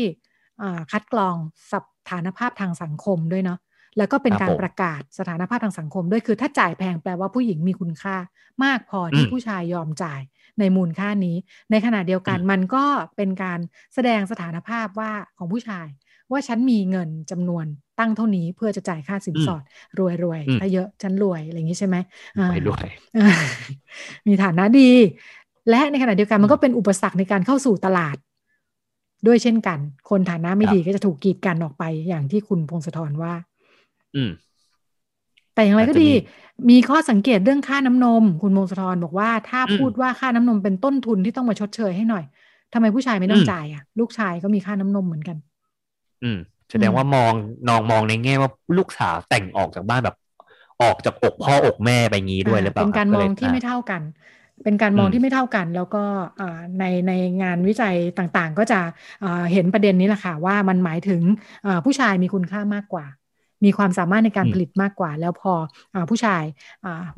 [0.61, 1.35] อ่าคัดกรอง
[1.71, 1.73] ส
[2.09, 3.59] ถานภาพทางสังคมด้วยเนาะ
[3.97, 8.15] แล้วก็เป็นครับการผมประกาศสถานภาพทางสังคมด้วยคือถ้าจ่ายแพงแปลว่าผู้หญิงมีคุณค่า
[8.63, 10.21] มากพอที่อืมผู้ชายยอมจ่าย
[10.59, 11.35] ในมูลค่านี้
[11.71, 13.59] ในขณะเดียวกันอืมมันก็เป็นการ
[13.93, 15.87] แสดงสถานภาพว่าของผู้ชาย
[16.31, 17.65] ว่าฉันมีเงินจำนวน
[17.99, 19.63] ตั้งเท่านี้เพื่อจะจ่ายค่าสินสอด
[19.99, 21.97] รวยรวยๆอืมถ้าเยอะฉันรวยอะไรอย่างนี้ใช่ไหม
[22.37, 22.85] อ่าไปด้วย
[23.17, 23.27] อ่า
[24.27, 24.89] มีฐานะดี
[25.69, 28.15] และในขณะเดียวกันมันก็เป็นอุปสรรคในการเข้าสู่ตลาด
[29.27, 29.79] ด้วยเช่นกัน
[30.09, 33.33] คนฐานะไม่ครับดีก็จะถูกกีดกันออกไปอย่างที่คุณพงศธรว่า
[34.15, 34.29] อืม
[35.53, 36.13] แต่อย่างไรก็อาจจะดีมี
[36.69, 42.23] มีข้อสังเกตเรื่องค่าน้ำนม คุณมงคลธรบอกว่าถ้าอืมพูดว่าค่าน้ำนมเป็นต้นทุนที่ต้องมาชดเชยให้หน่อย
[42.73, 45.37] ทำไมผู้ชายไม่ต้องอืมจ่ายอะ ลูกชายก็มีค่าน้ำนมเหมือนกัน
[46.21, 46.37] อืม
[46.69, 47.33] แสดงว่ามอง
[47.67, 50.15] นองมองในแง่ว่าลูกสาวแต่งออกจากบ้านแบบ
[50.81, 54.01] ออกจากอกพ่ออกแม่ไปงี้ด้วยหรือเปล่าเป็นการคมบองเลยที่ไม่อะเท่ากัน
[54.63, 56.03] เป็นการมองอืมที่ไม่เท่ากัน แล้วก็
[56.39, 57.11] อ่าในใน
[57.41, 58.79] งานวิจัยต่างๆ ก็จะ
[59.23, 61.21] อ่าเห็นประเด็นนี้แหละค่ะว่ามันหมายถึง
[61.65, 63.05] อ่าผู้ชายมีคุณค่ามากกว่า
[63.65, 65.53] มีความสามารถในการผลิตมากกว่า แล้วพอ
[65.93, 66.43] อผู้ชาย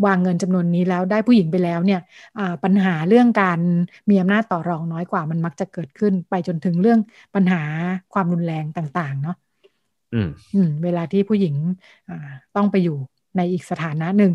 [0.05, 2.01] วางเงินจำนวนนี้แล้วได้ผู้หญิงไปแล้วเนี่ย
[2.63, 3.59] ปัญหาเรื่องการ
[4.09, 6.99] มีอำนาจต่อรองน้อยกว่ามันมักจะเกิดขึ้นไปจนถึงเรื่อง
[7.35, 7.61] ปัญหา
[8.13, 9.35] ความรุนแรงต่างๆเนาะ
[10.53, 11.55] อืมเวลาที่ผู้หญิง
[12.55, 12.97] ต้องไปอยู่
[13.37, 14.31] ในอีกสถานะหนึ่ง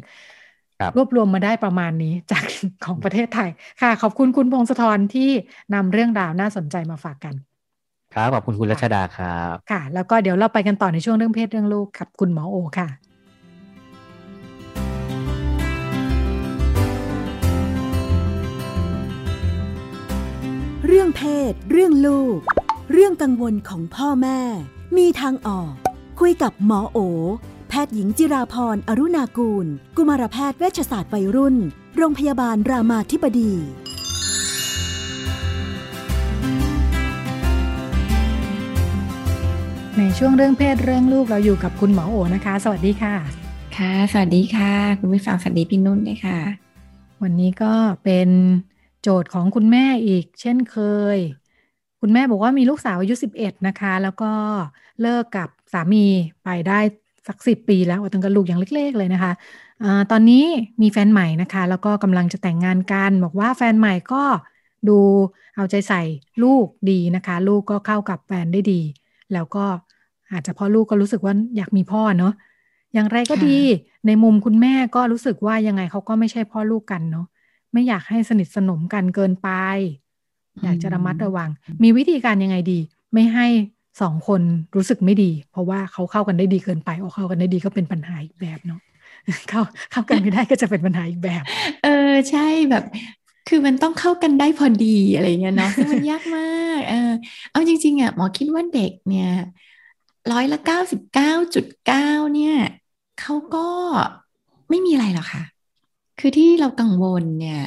[0.97, 2.45] รวบรวมมาได้ประมาณนี้จาก
[2.85, 3.51] ของประเทศไทย
[3.81, 5.31] ค่ะ ขอบคุณคุณพงศธรที่
[5.75, 7.35] นำเรื่องราวน่าสนใจมาฝากกัน
[8.15, 12.89] ครับขอบคุณคุณรัชดาครับค่ะ แล้วก็เดี๋ยวเราไปกันต่อในช่วงเรื่องเพศเรื่องลูกกับคุณหมอโอค่ะ
[20.87, 22.39] เรื่องเพศ เรื่องลูก
[22.93, 24.41] เรื่องกังวลของพ่อแม่
[24.97, 25.73] มีทางออก
[26.21, 26.99] คุยกับหมอโอ
[27.69, 31.57] แพทย์หญิงจิราพรอรุณากูล กุมารแพทย์เวชศาสตร์วัยรุ่น
[31.97, 33.53] โรงพยาบาลรามาธิบดี
[40.03, 43.15] ในช่วงเรื่องเพศเรื่องลูกเราอยู่กับคุณหมอโอนะคะ สวัสดีค่ะ
[43.77, 46.39] ค่ะ สวัสดีค่ะ คุณผู้ฟังสวัสดีพี่นุ่นด้วยค่ะ
[47.23, 47.75] วันนี้ก็
[48.05, 48.29] เป็น
[49.03, 50.77] โจทย์ของคุณแม่อีก เช่นเค
[51.17, 51.19] ย
[52.01, 54.33] คุณแม่บอกว่ามีลูกสาวอายุ11นะคะ แล้วก็
[55.03, 56.07] เลิกกับสามี
[56.45, 56.79] ไปได้
[57.29, 59.33] สักสิบปีแล้วตั้งแต่ลูกยังเล็ก ๆ เลยนะคะ
[59.83, 60.45] อตอนนี้
[60.83, 64.23] มีแฟนใหม่นะคะ แล้วก็กำลังจะแต่งงานกัน บอกว่าแฟนใหม่ก็
[64.89, 64.99] ดู
[65.57, 66.03] เอาใจใส่
[66.43, 68.83] ลูกดีนะคะ ลูกก็เข้ากับแฟนได้ดี
[69.35, 69.65] แล้วก็
[70.33, 72.33] อาจจะพ่อลูกก็รู้สึกว่าอยากมีพ่อเนาะ
[72.95, 73.59] อย่างไรก็ดี
[74.07, 77.27] ในมุมคุณแม่ก็รู้สึกว่ายังไงเขาก็ไม่ใช่พ่อลูกกันเนาะ
[77.73, 79.49] ไม่อยากให้สนิทสนมกันเกินไป
[80.65, 81.49] อยากจะระมัดระวัง
[81.83, 82.79] มีวิธีการยังไงดี
[83.13, 83.47] ไม่ให้
[84.01, 84.43] สองคน
[84.77, 88.81] รู้สึกไม่ดี เพราะว่าเขาเข้ากันได้ดีเกินไปโอ้เข้ากันได้ดีก็เป็นปัญหาอีกแบบเนาะ
[89.51, 89.61] เข้า
[89.91, 91.43] เข้ากันไม่ได้ก็จะเป็นปัญหาอีกแบบ
[91.85, 92.85] เออใช่แบบ
[93.49, 96.43] คือมันต้องเข้ากันได้พอดีอะไรเงี้ยเนาะซึ่งมันยากมา
[96.79, 97.11] ก เออ
[97.51, 99.31] เอาจริงๆอะหมอคิดว่าเด็กเนี่ย
[100.33, 102.57] ร้อยละเก้าสิบเก้าจุดเก้าเนี่ย
[103.21, 103.67] เขาก็
[104.71, 105.43] ไม่มีอะไรหรอกค่ะ
[106.21, 107.63] คือที่เรากังวลเนี่ย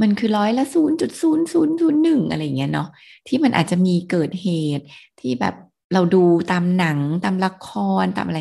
[0.00, 2.88] มันคือร้อยละศูนย์จุดศูนย์ศูนย์ศูนย์หนึ่งอะไรเงี้ยเนาะ
[3.28, 4.48] ที่มันอาจจะมีเกิดเห
[4.78, 4.84] ตุ
[5.20, 5.54] ที่แบบ
[5.94, 6.22] เราดู
[6.52, 7.68] ตามหนังตามละค
[8.02, 8.40] รตามอะไร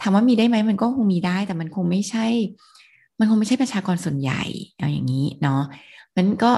[0.00, 2.26] ถามว่ามีได้ไหมมันก็คงมีได้ แต่มันคงไม่ใช่
[3.18, 4.42] มันคงไม่ใช่ประชากรส่วนใหญ่
[4.78, 5.62] เอาอย่างนี้เนาะ
[6.16, 6.50] มันก็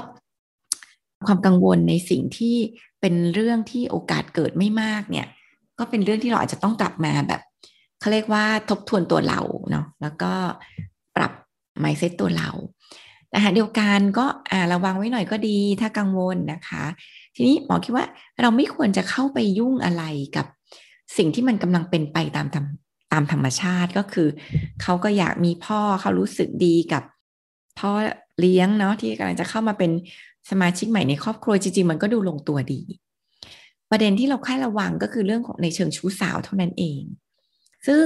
[1.27, 2.55] ความกังวลในสิ่งที่
[3.01, 5.27] เป็นเรื่องที่โอกาสเกิดไม่มากเนี่ย
[5.79, 7.41] ก็เป็นเรื่องที่เราอาจจะต้องกลับมาแบบ
[7.99, 10.31] เขาเรียกว่าทบทวนตัวเราเนาะแล้วก็
[11.15, 11.31] ปรับ
[11.79, 12.49] ไมเซ็ตตัวเรา
[13.29, 16.83] แต่หาเดียวกันก็อ่าระวังไว้หน่อยก็ดีถ้ากังวลนะคะ
[17.35, 18.05] ทีนี้หมอคิดว่า
[18.41, 20.03] เราไม่ควรจะเข้าไปยุ่งอะไร
[20.35, 20.45] กับ
[21.17, 22.65] สิ่งที่มันกำลังเป็นไปตามตาม
[23.13, 24.27] ตามธรรมชาติก็คือ
[24.81, 27.03] เขาก็อยากมีพ่อเขารู้สึกดีกับ
[27.79, 27.91] พ่อ
[28.39, 29.91] เลี้ยงเนาะที่กำลังจะเข้ามาเป็น
[30.49, 32.81] สมาชิกใหม่ในครอบครัวจริงๆมันก็ดูลงตัวดี
[33.91, 37.01] ประเด็นที่เราค่ายระวังก็คือเรื่องของในเชิงชู้สาวเท่านั้นเอง
[37.87, 38.05] ซึ่ง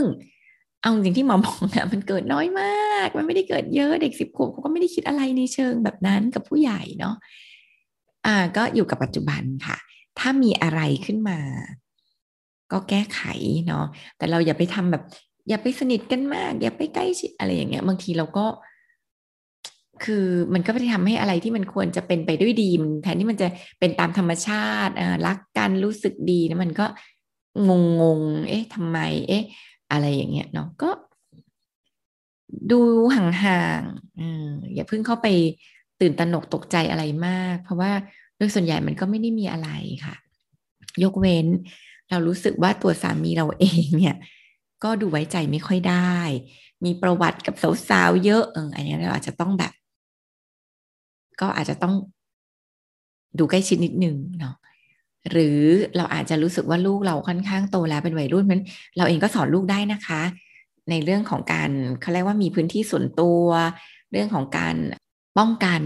[0.81, 7.15] เอาจริงที่หมอมองนะมันเกิดน้อยมาก มันไม่ได้เกิดเยอะเด็กสิบขวบเขาก็ไม่ได้คิดอะไรในเชิงแบบนั้นกับผู้ใหญ่เนาะ
[8.25, 9.77] อ่าก็อยู่กับปัจจุบันค่ะ
[10.19, 11.39] ถ้ามีอะไรขึ้นมา
[12.71, 13.21] ก็แก้ไข
[13.67, 13.85] เนาะ
[14.17, 15.03] แต่เราอย่าไปทำแบบ
[15.49, 18.45] อย่าไปสนิทกันมาก อย่าไปใกล้ชิดอะไรอย่างเงี้ย บางทีเราก็
[20.03, 23.47] คือมันก็ไม่ได้ทำให้อะไรที่มันควรจะเป็นไปด้วยดีมันแทนที่มันจะ
[23.79, 26.85] เป็นตามธรรมชาติอ่ารักกันรู้สึกดีนะมันก็
[27.69, 27.71] ง
[28.01, 29.43] งงเอ๊ะทำไม เอ๊ะ
[29.91, 30.89] อะไรอย่างเงี้ยเนาะก็
[32.71, 32.81] ดู
[33.15, 35.27] ห่างๆอย่าเพิ่งเข้าไป
[35.99, 37.91] ตื่นตระหนกตกใจอะไรมาก เพราะว่า
[38.37, 39.69] โดยส่วนใหญ่มันก็ไม่ได้มีอะไร
[40.05, 40.15] ค่ะ
[41.03, 41.47] ยกเว้น
[42.09, 44.17] เรารู้สึกว่าตัวสามีเราเองเนี่ย
[44.83, 46.17] ก็ดูไว้ใจไม่ค่อยได้
[46.85, 47.55] มีประวัติกับ
[47.89, 49.71] สาวๆเยอะเอออันนี้เราอาจจะต้องแบบ
[51.41, 51.95] ก็อาจจะต้อง
[53.39, 54.55] ดูใกล้ชิดนิดนึงเนาะ
[55.31, 55.59] หรือ
[55.97, 58.61] เราอาจจะรู้สึกว่าลูกเราค่อนข้างโตแล้วเป็นวัยรุ่นเพราะ
[58.97, 60.21] เราเองก็สอนลูกได้นะคะ
[60.89, 61.69] ในเรื่องของการ
[62.01, 63.45] เขาเรียกว่ามีพื้นที่ส่วนตัว
[64.11, 64.75] เรื่องของการ
[65.37, 65.81] ป้องกัน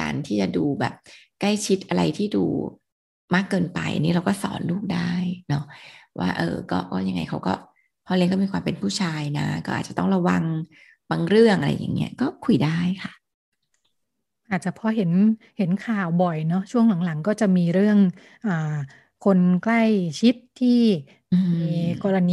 [0.00, 0.94] การที่จะดูแบบ
[1.40, 2.44] ใกล้ชิดอะไรที่ดู
[3.34, 5.12] มากเกินไปนี่เราก็สอนลูกได้
[5.48, 5.64] เนาะ
[6.18, 7.54] ว่าเออก็ก็ยังไงเขาก็
[8.06, 10.44] พ่อเลี้ยงก็มีความเป็นผู้ชายนะ ก็อาจจะต้องระวัง
[11.10, 13.12] บางเรื่องอะไรอย่างเงี้ยก็คุยได้ค่ะ
[14.50, 15.10] อาจจะพอเห็น
[15.56, 17.98] เห็นข่าวบ่อยเนาะช่วงหลังๆ ก็จะมีเรื่อง
[18.44, 18.50] อ่า
[19.20, 19.78] คนใกล้
[20.20, 20.68] ชิดที่
[21.52, 21.58] มี
[22.02, 22.32] กรณี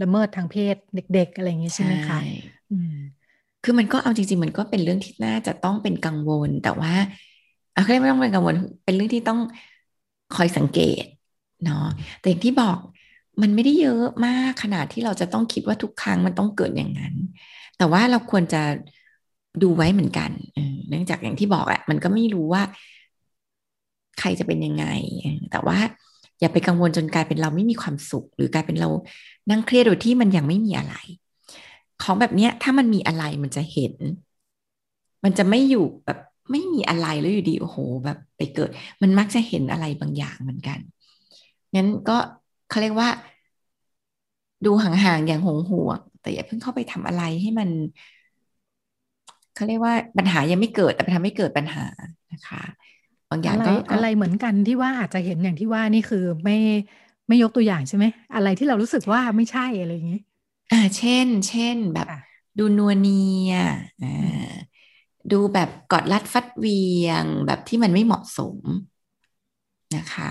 [0.00, 2.18] ละเมิดทางเพศเด็ก ๆ อะไรอย่างงี้ใช่ไหมคะ
[2.68, 2.90] อืม
[3.62, 6.92] คือมันก็เอาจริงๆ มันก็เป็นเรื่องที่น่าจะต้องเป็นกังวล แต่ว่า
[7.72, 9.38] เอาแค่ไม่ต้องเป็นกังวล เป็นเรื่องที่ต้อง
[10.30, 11.04] คอยสังเกต
[11.62, 11.74] เนาะ
[12.18, 12.78] แต่อย่างที่บอก
[13.42, 17.14] มันไม่ได้เยอะมากขนาดที่เราจะต้องคิดว่าทุกครั้งมันต้องเกิดอย่างนั้น
[17.76, 18.58] แต่ว่าเราควรจะ
[19.62, 20.30] ดูไว้เหมือนกัน
[20.88, 22.62] เนื่องจากอย่างที่บอกอะมันก็ไม่รู้ว่า
[24.18, 24.84] ใครจะเป็นยังไง
[25.50, 25.78] แต่ว่า
[26.40, 28.88] อย่าไปกังวลจนกลายเป็นเราไม่มีความสุข หรือกลายเป็นเรา
[29.50, 30.94] นั่งเครียดโดยที่มันยังไม่มีอะไร
[32.02, 33.94] ของแบบเนี้ย ถ้ามันมีอะไรมันจะเห็น
[35.24, 36.18] มันจะไม่อยู่แบบ
[36.50, 38.70] ไม่มีอะไรแล้วอยู่ดีโอ้โห แบบไปเกิด
[39.02, 40.78] มันมักจะเห็นอะไรบางอย่างเหมือนกัน
[41.76, 42.16] งั้นก็
[42.68, 43.08] เขาเรียกว่า
[44.64, 47.68] ดูห่างๆอย่างหงห่วงแต่อย่าเพิ่งเข้าไปทำอะไรให้มัน
[49.54, 51.82] เขาเรียกว่าปัญหายังไม่เกิดแต่ไปทำให้เกิดปัญหา
[52.32, 52.62] นะคะ
[53.30, 56.52] บางอย่างก็อะไรเหมือนกันที่ว่าอาจจะเห็นอย่างที่ว่านี่คือไม่
[57.28, 60.18] ไม่ยกตัวอย่างใช่ไหมอะไรที่เรารู้สึกว่าไม่ใช่อะไรอย่างนี้
[60.70, 62.08] อ่าเช่น เช่นแบบ
[62.58, 63.10] ดูนัวเนี
[63.46, 63.50] ย
[64.00, 64.06] อ่า
[65.32, 68.56] ดูแบบกอดรัดฟัดเวียงแบบที่มันไม่เหมาะสม
[69.94, 70.24] นะคะ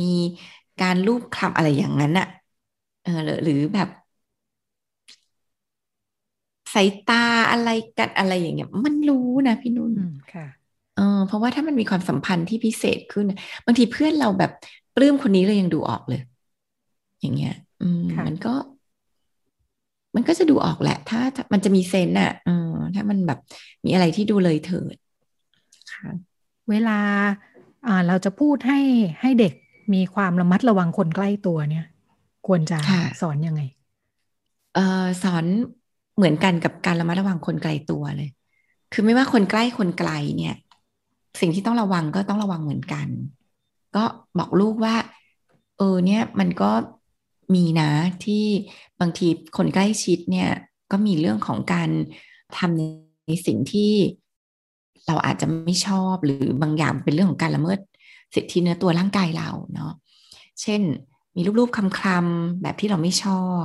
[0.00, 0.04] มี
[0.78, 2.26] การรูปคลำอะไรอย่างนั้นอะ
[3.02, 3.10] เออ
[3.44, 3.88] หรือแบบ
[6.74, 7.68] สายตาอะไร
[7.98, 9.92] กันอะไรอย่างเงี้ย มันรู้นะพี่นุ่น
[10.34, 10.46] ค่ะ
[10.96, 13.26] เออเพราะว่าถ้ามันมีความสัมพันธ์ที่พิเศษขึ้น
[13.64, 14.50] บางทีเพื่อนเราแบบ
[14.96, 16.20] ปลื้มคนนี้เรายังดูออกเลย
[17.20, 18.54] อย่างเงี้ย อืมมันก็
[20.16, 21.20] มันก็จะดูออกแหละ ถ้า
[21.52, 23.38] มันจะมีเซนอะเออถ้ามันแบบ
[23.84, 24.96] มีอะไรที่ดูเลยเถิด
[25.92, 26.10] ค่ะ
[26.70, 26.98] เวลา
[27.86, 28.80] อ่าเราจะพูดให้
[29.20, 29.52] ให้เด็ก
[29.94, 31.84] มีความระมัดระวังคนใกล้ตัวเนี่ย
[32.46, 32.78] ควรจะ
[33.20, 33.62] สอนยังไง
[34.74, 35.44] เออสอน
[36.20, 38.30] เหมือนกันกับการระมัดระวังคนไกลตัวเลย
[38.92, 40.56] คือไม่ว่าคนใกล้คนไกลเนี่ย
[41.40, 43.06] สิ่งที่ต้องระวังก็ต้องระวังเหมือนกัน
[43.96, 44.04] ก็
[44.38, 44.96] บอกลูกว่า
[45.78, 46.70] เออเนี่ยมันก็
[47.54, 47.90] มีนะ
[48.24, 48.44] ที่
[49.00, 50.50] บางทีคนใกล้ชิดเนี่ย
[50.90, 51.90] ก็มีเรื่องของการ
[52.58, 53.92] ทำในสิ่งที่
[55.06, 57.78] เราอาจจะไม่ชอบหรือบางอย่างเป็นเรื่องของการละเมิด
[58.34, 59.92] สิทธิเนื้อตัวร่างกายเราเนาะ
[60.62, 60.80] เช่น
[61.36, 63.64] มีรูปๆคำๆแบบที่เราไม่ชอบ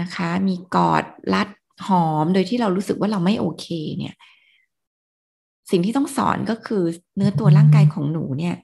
[0.00, 1.48] นะคะ มีกอดรัด
[1.86, 3.66] หอมโดยที่เรารู้สึกว่าเราไม่โอเค
[3.98, 4.14] เนี่ย
[5.70, 6.82] สิ่งที่ต้องสอนก็คือ
[7.16, 8.54] เนื้อตัวร่างกายของหนูเนี่ย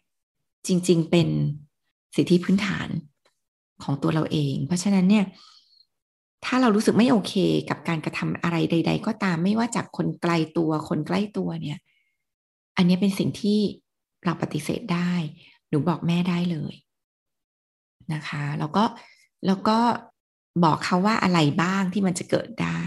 [0.66, 1.28] จริง ๆ เป็น
[2.16, 2.88] สิทธิพื้นฐาน
[3.82, 5.24] ของตัวเราเอง เพราะฉะนั้นเนี่ย
[6.44, 7.34] ถ้าเรารู้สึกไม่โอเค
[7.70, 11.78] กับการกระทำอะไรใด ๆ ก็ตามไม่ว่าจากคนไกลตัวคนใกล้ตัวเนี่ย
[12.76, 13.58] อันนี้เป็นสิ่งที่
[14.24, 15.12] เราปฏิเสธได้
[15.68, 16.74] หนูบอกแม่ได้เลย
[18.14, 18.84] นะคะ แล้วก็
[19.46, 19.78] แล้วก็
[20.64, 22.82] บอกเขาว่าอะไรบ้างที่มันจะเกิดได้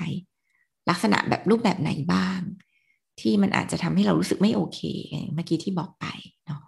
[0.90, 2.40] ลักษณะแบบรูปแบบไหนบ้าง
[3.20, 4.80] ที่มันอาจจะทำให้เรารู้สึกไม่โอเค
[5.34, 6.06] เมื่อกี้ที่บอกไป
[6.46, 6.62] เนาะ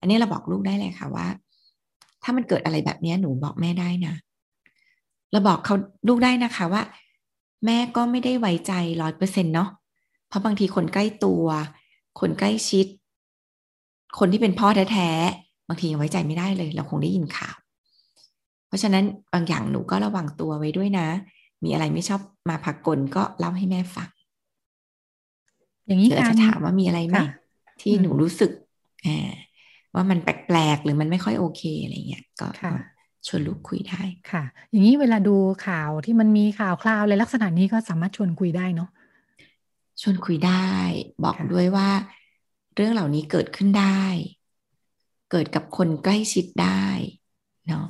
[0.00, 1.26] อันนี้เราบอกลูกได้เลยค่ะว่า
[2.22, 4.14] ถ้ามันเกิดอะไรแบบนี้หนูบอกแม่ได้นะ
[5.32, 5.74] เราบอกเขา
[6.08, 6.82] ลูกได้นะคะว่า
[7.66, 8.72] แม่ก็ไม่ได้ไว้ใจ
[9.02, 9.68] ร้อยเปอร์เซ็นเนาะ
[10.28, 11.44] เพราะบางทีคนใกล้ตัว
[12.20, 12.86] คนใกล้ชิด
[14.18, 17.56] คนที่เป็นพ่อแท้ๆบางทียังไว้ใจไม่ได้เลย เราคงได้ยินข่าว
[18.70, 21.08] เพราะฉะนั้นบางอย่างหนูก็ระวังตัวไว้ด้วยนะ
[21.64, 24.10] มีอะไรไม่ชอบมาพักกลก็เล่าให้แม่ฟัง
[25.86, 27.16] อย่างนี้การจะถามว่ามีอะไรไหม
[27.80, 28.50] ที่หนูรู้สึก
[29.94, 32.48] ว่ามันแปลกๆหรือมันไม่ค่อยโอเคอะไรเงี้ยก็
[33.26, 38.90] ชวนลูกคุยได้ค่ะ อย่างนี้เวลาดูข่าวที่มันมีข่าวคราวอะไรลักษณะนี้ก็สามารถชวนคุยได้เนาะ
[40.02, 40.66] ชวนคุยได้
[41.24, 41.88] บอกด้วยว่า
[42.74, 44.02] เรื่องเหล่านี้เกิดขึ้นได้
[45.30, 46.84] เกิดกับคนใกล้ชิดได้
[47.68, 47.86] เนาะ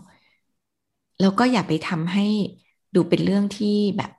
[1.21, 2.27] แล้วก็อย่าไปทำให้
[2.95, 4.11] ดูเป็นเรื่องที่แบบ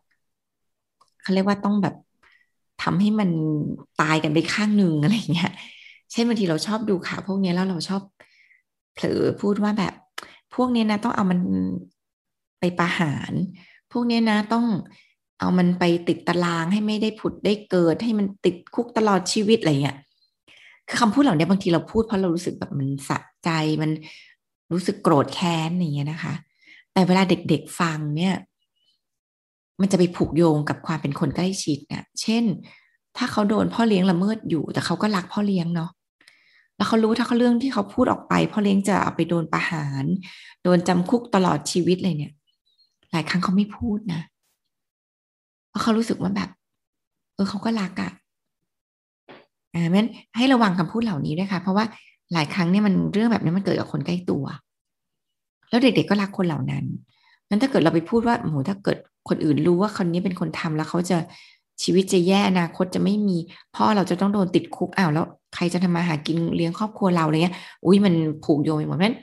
[1.21, 1.95] เขาเรียกว่าต้องแบบ
[2.83, 3.29] ทำให้มัน
[4.01, 5.53] ตายกันไปข้างหนึ่งอะไรเงี้ย
[6.11, 8.01] เช่นบางทีเราชอบดูข่าวพวกนี้แล้วเราชอบ
[8.93, 9.93] เผลอพูดว่าแบบ
[10.55, 11.39] พวกนี้นะต้องเอามัน
[12.59, 13.31] ไปประหาร
[13.91, 14.65] พวกนี้นะต้อง
[15.39, 19.97] เอามันไปติดตารางให้ไม่ได้ผุดได้เกิด ให้มันติดคุกตลอดชีวิตอะไรเงี้ย
[20.87, 23.49] คือคำพูดเหล่านี้บางทีเราพูดเพราะเรารู้สึกแบบมันสะใจ
[23.81, 23.91] มัน
[24.71, 26.33] รู้สึกโกรธแค้นอย่างเงี้ยนะคะ
[26.93, 28.35] แต่เวลาเด็กๆฟังเนี่ย
[29.81, 32.43] มันจะไปผูกโยงกับความเป็นคนใกล้ชิดเนี่ยเช่น
[33.17, 35.91] ถ้าเขาโดนพ่อเลี้ยงละเมิดอยู่ แต่เขาก็รักพ่อเลี้ยงเนาะ
[36.75, 40.05] แล้วเขารู้ถ้าเขาเรื่องที่เขาพูดออกไป พ่อเลี้ยงจะเอาไปโดนประหาร
[40.63, 42.33] โดนจำคุกตลอดชีวิตเลยเนี่ย
[43.11, 44.21] หลายครั้งเขาไม่พูดนะ
[45.69, 46.49] เพราะเขารู้สึกว่าแบบ
[47.35, 48.11] เออเขาก็รักอะ
[49.73, 51.85] อ่ามันให้ระวังคำพูดเหล่านี้ด้วยค่ะ เพราะว่า
[52.33, 54.45] หลายครั้งเนี่ยมันเรื่องแบบนี้มันเกิดกับคนใกล้ตัว
[55.71, 56.85] แล้วเด็กๆก็รักคนเหล่านั้น
[57.49, 58.97] นั้นถ้าเกิดเราไปพูดว่าโอ้โหถ้าเกิด
[59.29, 61.17] คนอื่นรู้ว่าคนนี้เป็นคนทำแล้วเขาจะ
[61.83, 63.37] ชีวิตจะแย่อนาคตจะไม่มี
[63.75, 67.55] พ่อเราจะต้องโดนติดคุกอ้าวแล้วใครจะทำมาหากินเลี้ยงครอบครัวเราอะไรเงี้ย
[67.85, 68.13] อุ้ยมัน
[68.43, 69.15] ผูกโยงไปหมดนั้น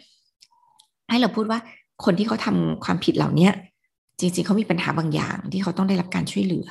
[1.10, 1.58] ให้เราพูดว่า
[2.04, 3.52] คนที่เขาทาความผิดเหล่าเนี้ย
[4.20, 6.68] จริง ๆเขามีปัญหาบางอย่าง ที่เขาต้องได้รับการช่วยเหลือ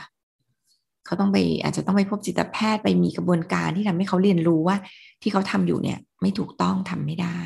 [1.05, 4.75] เขาต้องไปอาจจะต้องไปพบจิตแพทย์ไปมีกระบวนการที่ทำให้เขาเรียนรู้ว่า
[5.21, 7.39] ที่เขาทำอยู่เนี่ย ไม่ถูกต้องทำไม่ได้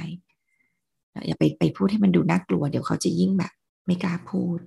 [1.27, 3.51] อย่าไปไปพูดให้มันดูน่ากลัว เดี๋ยวเขาจะยิ่งแบบ
[3.85, 4.59] ไม่กล้าพูด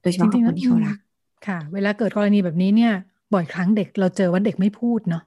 [0.00, 0.98] โดยเฉพาะคนที่เขารัก
[1.46, 2.92] ค่ะ เวลาเกิดกรณีแบบนี้เนี่ย
[3.34, 5.22] บ่อยครั้งเด็กเราเจอว่าเด็กไม่พูดเนาะ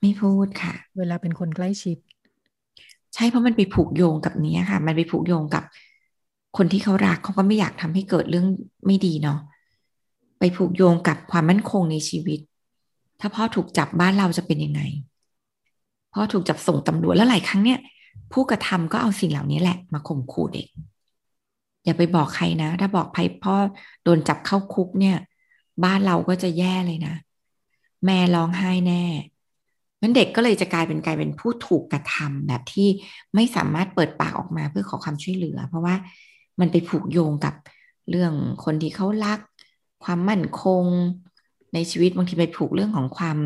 [0.00, 1.96] ไม่พูดค่ะ เวลาเป็นคนใกล้ชิด
[3.14, 5.64] ใช่เพราะมันไปผูกโยงกับนี้ค่ะ มันไปผูกโยงกับ
[6.56, 8.46] คนที่เขารักเขาก็ไม่อยากทำให้เกิดเรื่อง
[8.86, 9.38] ไม่ดีเนาะ
[10.38, 12.40] ไปผูกโยงกับความมั่นคงในชีวิต
[13.20, 14.80] ถ้าพ่อถูกจับบ้านเราจะเป็นยังไง
[16.12, 17.78] พ่อถูกจับส่งตำรวจแล้วหลายครั้งเนี่ย
[18.32, 20.66] ผู้กระทำก็เอาสิ่งเหล่านี้แหละ มาข่มขู่เด็ก
[21.84, 23.54] อย่าไปบอกใครนะ ถ้าบอกใครพ่อ
[24.04, 25.16] โดนจับเข้าคุกเนี่ย
[25.84, 27.14] บ้านเราก็จะแย่เลยนะ
[28.04, 29.04] แม่ร้องไห้แน่
[30.00, 32.88] นั้นเด็กก็เลยจะกลายเป็นกลายเป็นผู้ถูกกระทำแบบที่
[33.34, 35.94] ไม่สามารถเปิดปากออกมาเพื่อขอความช่วยเหลือ เพราะว่า
[36.60, 37.54] มันไปผูกโยงกับ
[38.10, 38.32] เรื่อง
[38.64, 39.38] คนที่เขารัก
[40.04, 40.84] ความมั่นคง
[41.74, 43.38] ในชีวิตบางทีไปผูกเรื่องของความ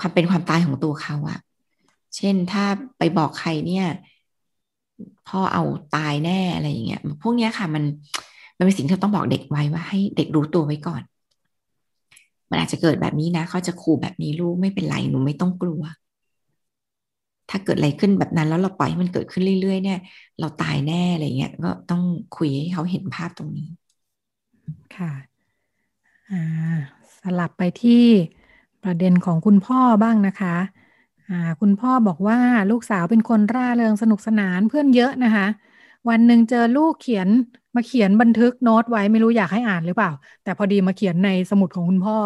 [0.00, 1.38] ความเป็นความตายของตัวเขาอะ
[2.16, 2.64] เช่นถ้า
[2.98, 3.86] ไปบอกใครเนี่ย
[5.28, 5.62] พ่อเอา
[5.96, 7.84] ตายแน่อะไรอย่างเงี้ยพวกเนี้ยค่ะ มัน
[8.56, 11.02] มันเป็นสิ่งที่ต้องบอกเด็กไว้ว่าให้เด็กรู้ตัวไว้ก่อน
[12.50, 15.82] มันอาจจะเกิดแบบนี้นะเขาจะขู่แบบนี้ลูกไม่เป็นไรหนูไม่ต้องกลัว
[17.50, 19.98] ถ้าเกิดอะไรขึ้นแบบนั้นแล้วเราปล่อยให้มันเกิดขึ้นเรื่อยๆเนี่ย
[20.40, 22.02] เราตายแน่อะไรเงี้ยก็ต้อง
[22.36, 23.68] คุยให้เขาเห็นภาพตรงนี้
[24.96, 25.12] ค่ะ
[27.20, 28.04] สลับไปที่
[28.84, 30.56] ประเด็นของคุณพ่อบ้างนะคะ
[31.60, 32.38] คุณพ่อบอกว่า
[32.70, 35.46] ลูกสาวเป็นคนร่าเริงสนุกสนานเพื่อนเยอะนะคะ
[36.08, 37.28] วันหนึ่งเจอลูกเขียน
[37.76, 40.10] มาเขียนบันทึกโน้ตไว้ไม่รู้อยากให้อ่านหรือเปล่า
[40.44, 42.16] แต่พอดีมาเขียนในสมุดของคุณพ่อ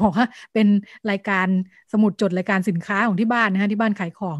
[0.00, 0.66] บอกว่าเป็น
[1.10, 1.46] รายการ
[1.92, 4.38] สมุดจดรายการสินค้าของที่บ้านนะคะที่บ้านขายของ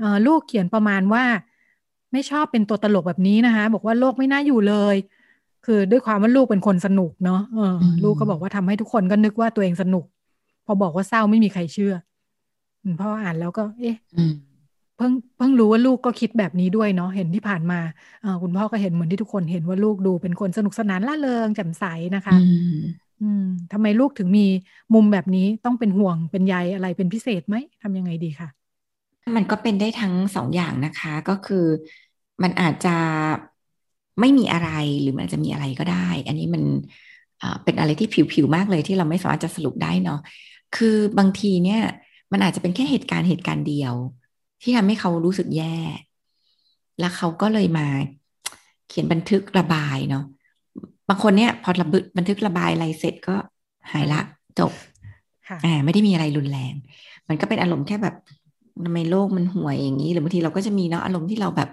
[0.00, 1.24] อลูกเขียนประมาณว่า
[2.12, 4.96] ไม่ชอบเป็นตัวตลกแบบนี้นะคะ บอกว่าโลกไม่น่าอยู่เลย
[5.66, 7.40] คือด้วยความว่าลูกเป็นคนสนุกเนาะ
[8.04, 10.04] ลูกก็บอกว่าทำให้ทุกคนก็นึกว่าตัวเองสนุก
[10.66, 11.94] พอบอกว่าเศร้าไม่มีใครเชื่อ
[13.00, 13.96] พ่ออ่านแล้วก็ เอ๊ะ
[14.96, 17.80] เพิ่งเพิ่งรู้ว่าลูกก็คิดแบบนี้ด้วยเนาะเห็นที่ผ่านมา
[18.24, 21.84] อคุณพ่อก็เห็นเหมือนที่ทุกคนเห็นว่าลูกดูเป็นคนสนุกสนานล่าเริงแจ่มใส
[22.16, 22.36] นะคะ
[23.22, 24.46] อืมทำไมลูกถึงมี
[24.94, 28.48] มุมแบบนี้ต้องเป็นห่วงเป็นใยอะไรเป็นพิเศษไหมทำยังไงดีคะ
[29.36, 31.64] มันก็เป็นได้ทั้งสองอย่างนะคะ ก็คือ
[32.42, 32.96] มันอาจจะ
[34.20, 34.70] ไม่มีอะไร
[35.00, 36.62] หรือมันอาจจะมีอะไรก็ได้ อันนี้มัน
[37.64, 40.20] เป็นอะไรที่ผิวๆมากเลยที่เราไม่สามารถจะสรุปได้เนาะ
[40.76, 41.80] คือบางทีเนี่ย
[42.32, 43.94] มันอาจจะเป็นแค่เหตุการณ์เหตุการณ์เดียว
[44.62, 45.76] ที่ทำให้เขารู้สึกแย่
[46.98, 47.86] แล้วเขาก็เลยมา
[48.88, 50.24] เขียนบันทึกระบายเนาะ
[51.08, 53.36] บางคนเนี่ยพอระบึบันทึกระบายอะไรเสร็จก็
[53.92, 54.20] หายละ
[54.58, 54.72] จบ
[55.64, 56.74] อ่าไม่ได้มีอะไรรุนแรง
[57.28, 58.14] มันก็เป็นอารมณ์แค่แบบ
[58.84, 61.68] ทำไมโลกมันห่วยอย่างนี้ หรือบางทีเราก็จะมีเนาะอารมณ์ที่เราแบบ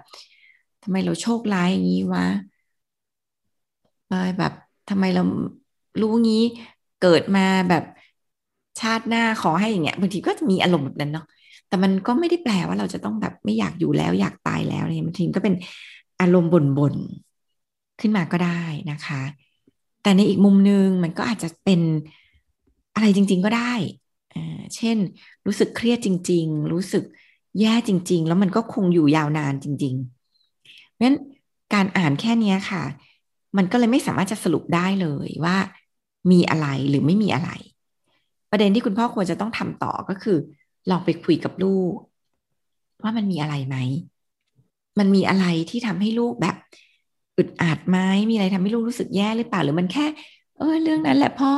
[0.82, 2.24] ทำไมเราโชคร้ายอย่างนี้วะ
[4.38, 4.52] แบบ
[4.90, 5.22] ทำไมเรา
[6.00, 6.44] รู้งี้
[7.02, 7.84] เกิดมาแบบ
[8.80, 11.26] ชาติหน้าขอให้อย่างเงี้ยบางทีก็จะมีอารมณ์แบบนั้นเนาะ
[11.68, 15.54] แต่มันก็ไม่ได้แปลว่าเราจะต้องแบบไม่อยากอยู่แล้วอยากตายแล้วเนี่ยบางทีก็เป็น
[16.20, 19.22] อารมณ์บ่นๆขึ้นมาก็ได้นะคะ
[20.02, 21.80] แต่ในอีกมุมนึงมันก็อาจจะเป็น
[22.94, 23.74] อะไรจริง ๆก็ได้
[24.76, 24.96] เช่น
[25.46, 27.04] รู้สึกเครียดจริง ๆ รู้สึก
[27.60, 31.16] แย่จริง ๆ แล้วมันก็คงอยู่ยาวนานจริงๆเพราะฉะนั้น
[31.74, 32.82] การอ่านแค่นี้ค่ะ
[33.56, 35.56] มันก็เลยไม่สามารถจะสรุปได้เลยว่า
[36.30, 37.50] มีอะไรหรือไม่มีอะไร
[38.50, 40.38] ประเด็นที่คุณพ่อควรจะต้องทำต่อก็คือ
[40.90, 41.92] ลองไปคุยกับลูก
[43.02, 43.76] ว่ามันมีอะไรไหม
[44.98, 46.56] มันมีอะไรที่ทำให้ลูกแบบ
[47.36, 47.98] อึดอัดไหม
[48.30, 50.06] มีอะไรทำให้ลูกรู้สึกแย่หรือเปล่าหรือมันแค่
[50.58, 51.50] เออเรื่องนั้นแหละพ่อ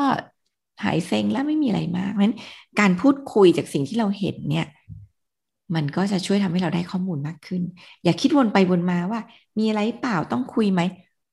[0.85, 2.37] หายเซ็งแล้วไม่มีอะไรมากเพราะฉะนั้น
[2.81, 4.67] การพูดคุยจากสิ่งที่เราเห็นเนี่ย
[5.75, 7.63] มันก็จะช่วยทำให้เราได้ข้อมูลมากขึ้น
[8.05, 9.21] อย่าคิดวนไปวนมาว่า
[9.59, 10.81] มีอะไรเปล่าต้องคุยไหม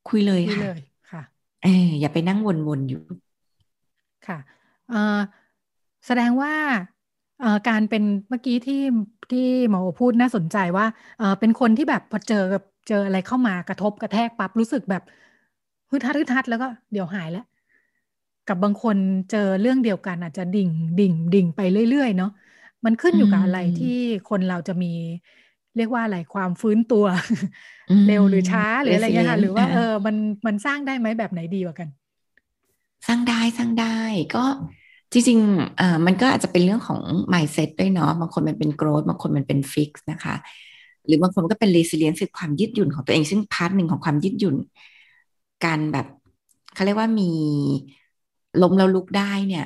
[0.09, 0.65] คุยเลยค่ะ
[1.11, 1.21] ค่ะ
[1.63, 3.01] เอออย่าไปนั่งวนๆอยู่
[4.27, 4.37] ค่ะ
[4.89, 5.19] เออ
[6.07, 6.53] แสดงว่า
[7.39, 8.75] เออการเป็นเมื่อกี้ที่
[9.29, 9.39] ที่
[9.69, 10.85] หมอพูดน่าสนใจว่า
[11.17, 12.37] เออเป็นคนที่แบบพอเจอ
[12.87, 15.01] เจออะไรเข้ามากระทบกระแทกปั๊บรู้สึกแบบ
[15.89, 17.41] ฮึดทัดฮึดทัดแล้วก็เดี๋ยวหายแล้ว
[18.45, 18.97] กับบางคน
[19.29, 22.29] เจอเรื่องเดียวกันอาจจะดิ่งดิ่งดิ่งไปเรื่อยๆเนาะ
[22.85, 23.87] มันขึ้นอยู่กับอะไรที่
[24.29, 24.87] คนเราจะมี
[25.75, 27.05] เรียกว่าอะไรความฟื้นตัว
[28.05, 30.15] เร็วหรือช้าหรืออะไรเงี้ยค่ะหรือว่าเออมัน
[30.47, 31.89] มันสร้างได้ไหมแบบไหนดีกว่ากัน
[33.07, 33.97] สร้างได้สร้างได้
[34.35, 34.45] ก็
[35.15, 37.01] จริงๆอ่ามันก็อาจจะเป็นเรื่องของ
[37.33, 40.35] mindset ด้วยเนาะบางคนมันเป็น growth บางคนมันเป็น fix นะคะ
[41.05, 44.55] หรือบางคนก็เป็น resilience คือความยืดหยุ่นของตัวเองซึ่ง part หนึ่งของความยืดหยุ่น
[45.65, 46.07] การแบบ
[46.73, 47.31] เขาเรียกว่ามี
[48.61, 49.65] ล้มแล้วลุกได้เนี่ย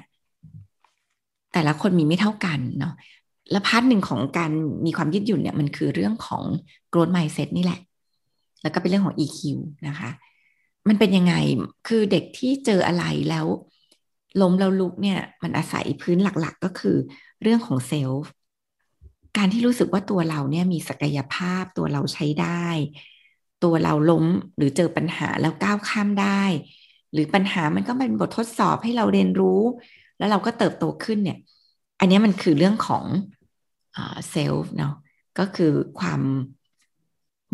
[1.54, 2.93] แต่ละคนมีไม่เท่ากันเนาะ
[3.52, 4.52] และ part หนึ่งของการ
[4.86, 6.43] มีความยืดหยุ่นเนี่ยมันคือเรื่องของ
[6.91, 7.80] growth mindset นี่แหละ
[8.62, 9.39] แล้วก็เป็นเรื่องของ EQ
[9.88, 10.10] นะคะ
[10.88, 11.34] มันเป็นยังไง
[11.88, 13.45] คือเด็กที่เจออะไรแล้ว
[14.41, 16.97] ล้มแล้วลุกเนี่ยมันอาศัยพื้นหลักๆ ก็คือ
[17.41, 18.32] เรื่องของเซลฟ์
[19.38, 22.65] การที่รู้สึกว่าตัวเราเนี่ยมีศักยภาพตัวเราใช้ได้
[23.63, 24.25] ตัวเราล้ม
[24.57, 26.43] หรือเจอปัญหาแล้วก้าวข้ามได้
[27.13, 29.61] หรือปัญหามันก็เป็นบททดสอบให้เราเรียนรู้
[30.17, 31.38] แล้วเราก็เติบโตขึ้นเนี่ย
[31.99, 33.05] อันนี้มันคือเรื่องของ
[34.30, 34.93] เซลฟ์เนาะ
[35.39, 36.21] ก็คือความ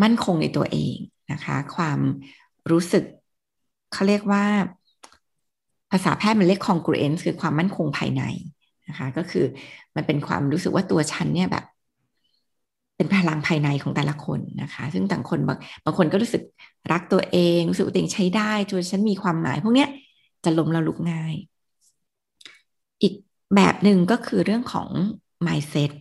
[0.04, 0.96] มั่นคงในตัวเอง
[1.32, 2.00] นะคะ ความ
[2.72, 3.04] รู้สึก
[3.94, 4.46] เขาเรียกว่า
[5.92, 8.24] ภาษาแพทย์มันเรียก congruence คือความมั่นคงภายใน
[8.90, 9.46] นะคะก็คือ
[9.96, 11.66] มันเป็นความรู้สึกว่าตัวฉันเนี่ยแบบ
[12.98, 16.44] เป็นพลังภายในของแต่ละคนนะคะ ซึ่งต่างคนบางบางคนก็รู้สึก
[16.92, 19.90] รักตัวเองรู้สึกตัวเองใช้ได้จนฉันมีความหมาย พวกเนี้ย
[20.44, 21.34] จะล้มละลุกง่าย
[23.02, 23.14] อีก
[23.56, 24.90] แบบหนึ่งก็คือเรื่องของ
[25.46, 25.92] mindset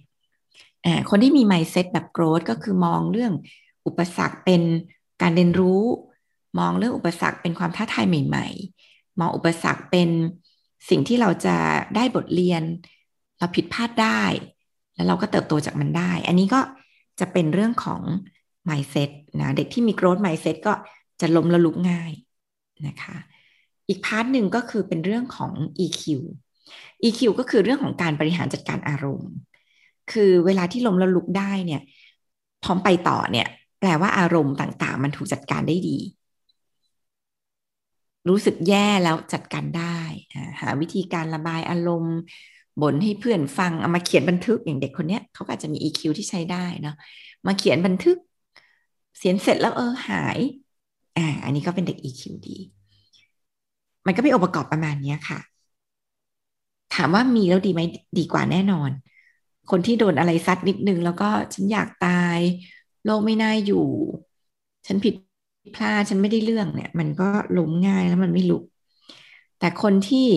[1.11, 3.33] คนที่มี mindset แบบ growth ก็คือมองเรื่อง
[3.87, 4.63] อุปสรรคเป็น
[5.23, 5.83] การเรียนรู้
[6.59, 8.74] มองเรื่องอุปสรรคเป็นความท้าทายใหม่ ๆ
[9.21, 10.09] มองอุปสรรคเป็น
[10.91, 11.57] สิ่งที่เราจะ
[11.97, 12.63] ได้บทเรียน
[13.39, 14.23] เราผิดพลาดได้
[14.95, 16.61] แล้วเราก็เติบโตจากมันได้ อันนี้ก็
[17.21, 18.01] จะเป็นเรื่องของ
[18.69, 19.11] mindset
[19.41, 20.73] นะเด็กที่มี growth mindset ก็
[21.21, 22.13] จะล้มละลุกง่าย
[22.87, 23.17] นะคะ
[23.89, 25.53] อีกพาร์ทหนึ่งก็คือเป็นเรื่องของ
[25.85, 26.03] EQ
[27.05, 29.33] EQ ก็คือเรื่องของการบริหารจัดการอารมณ์
[30.13, 31.83] คือเวลาที่ล้มล้วลุกได้เนี่ย
[32.65, 33.47] พร้อมไปต่อเนี่ย
[33.81, 35.97] แปลว่าอารมณ์ต่างๆ มันถูกจัดการได้ดี
[38.29, 39.99] รู้สึกแย่แล้วจัดการได้
[40.61, 42.17] หาวิธีการระบายอารมณ์
[42.81, 46.95] บ่นให้เพื่อนฟังเอามาเขียนบันทึกอย่างเด็กคนนี้เขาก็อาจจะมี EQ ที่ใช้ได้นะ
[47.47, 48.17] มาเขียนบันทึก
[49.19, 50.39] เสียนเสร็จแล้วเออหาย
[51.17, 52.57] อ่าอันนี้ก็เป็นเด็ก EQ ดี
[54.07, 55.41] มันก็เป็นองค์ประกอบประมาณนี้ค่ะ
[56.95, 57.81] ถามว่ามีแล้วดีไหม
[58.19, 58.91] ดีกว่าแน่นอน
[59.71, 62.41] คนที่โดนอะไรซัดนิดนึงแล้วก็ฉันอยากตาย
[63.05, 63.87] โลกไม่น่าอยู่
[64.87, 65.15] ฉันผิด
[65.75, 68.63] พลาดฉันไม่ได้เรื่องเนี่ย มันก็ล้มง่ายแล้วมันไม่ลุก
[69.59, 70.29] แต่คนที่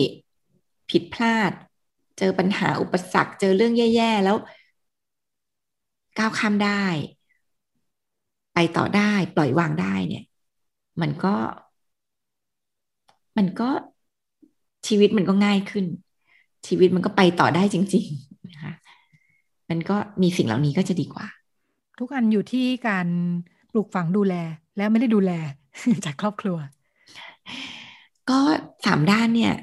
[0.90, 1.52] ผิดพลาด
[2.18, 4.36] เจอปัญหาอุปสรรค เจอเรื่องแย่ๆแล้ว
[6.18, 6.84] ก้าวข้ามได้
[8.54, 10.24] ไปต่อได้ปล่อยวางได้เนี่ย
[11.00, 11.34] มันก็
[13.38, 13.70] มันก็
[14.86, 15.86] ชีวิตมันก็ง่ายขึ้น
[16.66, 18.72] ชีวิตมันก็ไปต่อได้จริงๆนะคะ
[19.70, 21.26] มันก็มีสิ่งเหล่านี้ก็จะดีกว่า
[21.98, 23.06] ทุกอันอยู่ที่การ
[23.72, 24.34] ปลูกฝังดูแล
[24.78, 25.32] และไม่ได้ดูแล
[26.04, 26.58] จากครอบครัว
[28.30, 28.38] ก็
[28.86, 29.54] สามด้านเนี่ย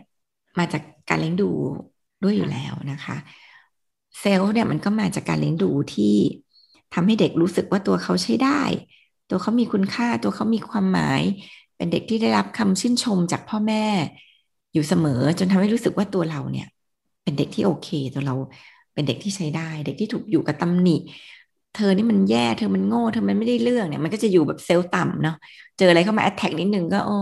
[0.59, 1.49] มาจากการเลี้ยงดู
[2.23, 3.17] ด้วยอยู่แล้วนะคะ
[4.19, 6.15] เซลล์เนี่ยมันก็มาจากการเลี้ยงดูที่
[6.93, 8.61] ทำให้เด็กรู้สึกว่าตัวเขาใช้ได้
[9.29, 11.21] ตัวเขามีคุณค่าตัวเขามีความหมาย
[11.75, 13.85] เป็นเด็กที่ได้รับคำชื่นชมจากพ่อแม่
[14.73, 16.67] อยู่เสมอจนทำให้รู้สึกว่าตัวเราเนี่ย
[17.23, 18.35] เป็นเด็กที่โอเค ตัวเรา
[18.93, 20.97] เป็นเด็กที่ใช้ได้ เด็กที่ถูกอยู่กับตำหนิ
[21.75, 25.35] เธอนี่มันแย่เธอมันโง่เธอมันไม่ได้เรื่องเนี่ยมันก็จะอยู่แบบเซลล์ต่ำเนาะ
[25.77, 27.15] เจออะไรเข้ามาแอตแทกนิดนึงก็โอ้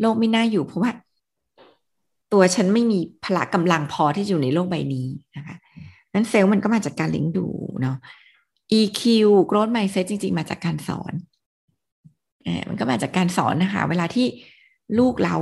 [0.00, 0.90] โลกไม่น่าอยู่เพราะว่า
[2.32, 5.56] ตัวฉันไม่มีพละกำลังพอที่อยู่ในโลกใบนี้นะคะ
[6.14, 7.46] นั้นเซลล์มันก็มาจากการเลี้ยงดู
[7.82, 7.96] เนาะ
[8.78, 9.02] EQ
[9.50, 11.12] growth mindset จริง ๆ มาจากการสอน
[12.44, 14.26] เออมันก็มาจากการสอนนะคะ เวลาที่
[14.98, 15.36] ลูกเรา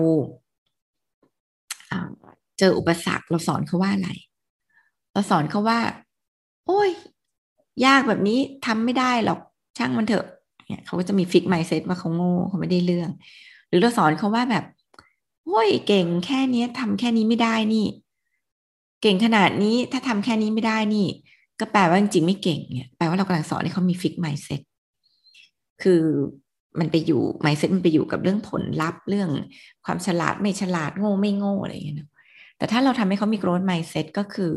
[2.58, 4.10] เจออุปสรรคเราสอนเขาว่าอะไร
[5.12, 5.78] เราสอนเขาว่า
[6.66, 6.90] โอ้ย
[7.84, 9.40] ยากแบบนี้ทำไม่ได้หรอก
[9.78, 10.26] ช่างมันเถอะ
[10.70, 13.10] เนี่ยเขาก็จะมีฟิกไมเซ็ตว่าเขาโง่เขาไม่ได้เรื่อง
[13.68, 14.64] หรือเราสอนเขาว่าแบบ
[15.44, 17.86] โอ้ยเก่งแค่นี้ทำแค่นี้ไม่ได้นี่
[19.02, 21.06] เก่งขนาดนี้ถ้าทำแค่นี้ไม่ได้นี่
[21.60, 24.60] ก็แปลว่าจริงๆไม่เก่งเนี่ยแปลว่าเรากำลังสอนให้เขามีฟิกไมเซ็ต
[25.82, 26.02] คือ
[26.78, 29.30] มันไปอยู่ไมเซ็ตมันไปอยู่กับเรื่องผลลัพธ์เรื่อง
[29.84, 31.98] ความฉลาดไม่ฉลาดโง่ไม่โง่อะไรอย่างเงี้ย
[32.58, 34.54] แต่ถ้าเราทำให้เขามี growth mindset ก็คือ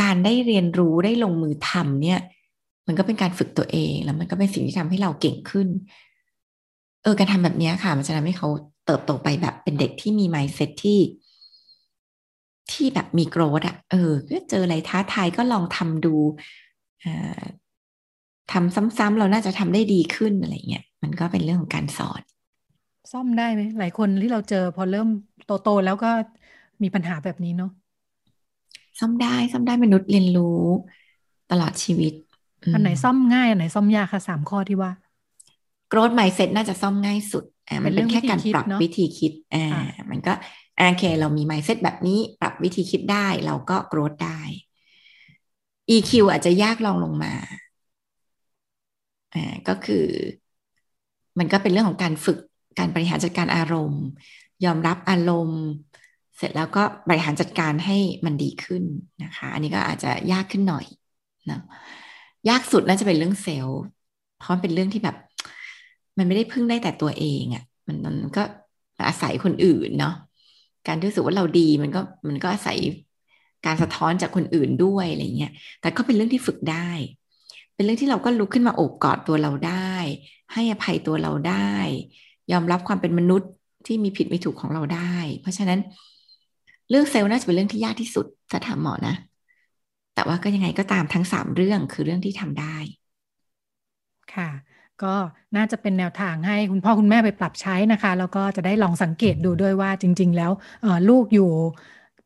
[0.00, 2.20] การได้เรียนรู้ได้ลงมือทำเนี่ย
[2.86, 5.68] มันก็เป็นการฝึกตัวเองแล้วมันก็เป็นสิ่งที่ทำให้เราเก่งขึ้น
[7.02, 8.48] เออการทำแบบนี้ค่ะมันจะทำให้เขา
[8.86, 10.98] เติบโตไปแบบเป็นเด็กที่มี mindset ที่
[12.70, 14.12] ที่แบบมีโกรธอะเออ
[14.50, 16.14] เจออะไรท้าทายก็ลองทำดู
[18.52, 22.22] ทำซ้ำๆเราน่าจะทำได้ดีขึ้นอะไรเงี้ยมันก็เป็นเรื่องของการสอน
[23.12, 25.08] ซ่อมได้ไหมหลายคนที่เราเจอพอเริ่ม
[25.44, 26.08] โตๆแล้วก็
[26.82, 27.68] มีปัญหาแบบนี้เนาะ
[29.00, 30.62] ซ่อมได้ซ่อมได้มนุษย์เรียนรู้
[31.50, 32.14] ตลอดชีวิต
[32.74, 34.90] อันไหนซ่อมง่าย อันไหนซ่อมยากคะสามข้อที่ว่า
[35.92, 39.66] growth mindset น่าจะซ่อมง่ายสุดอ่ามันเป็นแค่การปรับวิธีคิดอ่า
[40.10, 40.32] มันก็
[40.76, 44.40] โอเค เรามี mindset แบบนี้ปรับวิธีคิดได้เราก็ growth ได้
[45.94, 47.34] EQ อาจจะยากลองลงมา
[49.34, 50.06] อ่าก็คือ
[51.38, 52.38] มันก็เป็นเรื่องของการฝึก
[52.78, 54.04] การบริหารจัดการอารมณ์
[54.64, 55.62] ยอมรับอารมณ์
[56.40, 58.84] เสร็จแล้วก็บริหารจัดการให้มันดีขึ้น
[59.22, 60.86] นะคะ อันนี้ก็อาจจะยากขึ้นหน่อย
[61.50, 61.60] นะ
[62.48, 63.80] ยากสุดน่าจะเป็นเรื่องเซลล์
[64.38, 65.16] เพราะมันเป็นเรื่องที่แบบ
[66.18, 68.42] มันไม่ได้พึ่งได้แต่ตัวเองอะ่ะมันมันก็
[69.08, 70.14] อาศัยคนอื่นเนาะ
[70.88, 72.78] การรู้สึกว่าเราดีมันก็มันก็อาศัย
[73.66, 76.90] การสะท้อนจากคนอื่นด้วยอะไรเงี้ย แต่ก็เป็นเรื่องที่ฝึกได้
[77.74, 79.94] เป็นเรื่องที่เราก็ลุกขึ้นมาโอบกอดตัวเราได้
[80.52, 81.74] ให้อภัยตัวเราได้
[82.52, 83.50] ยอมรับความเป็นมนุษย์
[83.86, 85.80] ที่มีผิดมีถูกของเราได้ เพราะฉะนั้น
[86.90, 89.14] เรื่องเซลล์น่าจะเป็นเรื่องที่ยากที่สุดถ้าถามหมอนะ
[90.14, 92.76] แต่ว่าก็ยังไงก็ตามทั้งสามเรื่องคือเรื่องที่ทำได้
[94.30, 94.44] ค่ะ
[95.02, 95.06] ก็
[95.56, 100.52] น่าจะเป็นแนวทางให้คุณพ่อคุณแม่ไปปรับใช้นะคะ แล้วก็จะได้ลองสังเกตดูด้วยว่าจริง ๆ แล้ว
[101.08, 101.50] ลูกอยู่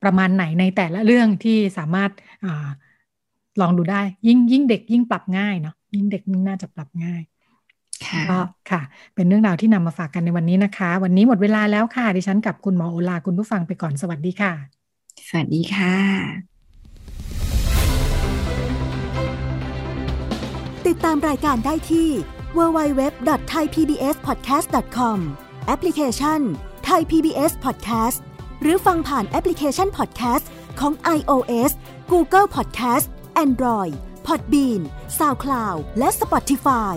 [0.03, 2.11] ประมาณไหนในแต่ละเรื่องที่สามารถ
[2.45, 2.47] อ
[3.61, 7.23] ลองดูได้ยิ่งยิ่งเด็กยิ่งปรับง่ายเนาะยิ่งเด็กยิ่งน่าจะปรับง่าย
[8.31, 8.41] ก็
[8.71, 8.81] ค่ะ
[9.15, 14.53] เป็นเรื่องราวที่นำมาฝากกันในวันนี้นะคะ วันนี้หมดเวลาแล้วค่ะ ดิฉันกับคุณหมอโอลาคุณผู้ฟังไปก่อนสวัสดีค่ะ
[15.29, 15.95] สวัสดีค่ะ
[20.87, 22.09] ติดตามรายการได้ที่
[22.57, 25.19] www.thaipbspodcast.com
[25.67, 26.41] แอปพลิเคชัน
[26.89, 28.19] Thai PBS Podcast
[28.63, 30.45] หรือฟังผ่านแอปพลิเคชัน Podcast
[30.81, 31.73] ของ iOS
[32.13, 33.07] Google Podcast
[33.45, 33.95] Android
[34.27, 34.81] Podbean
[35.19, 36.97] SoundCloud และ Spotify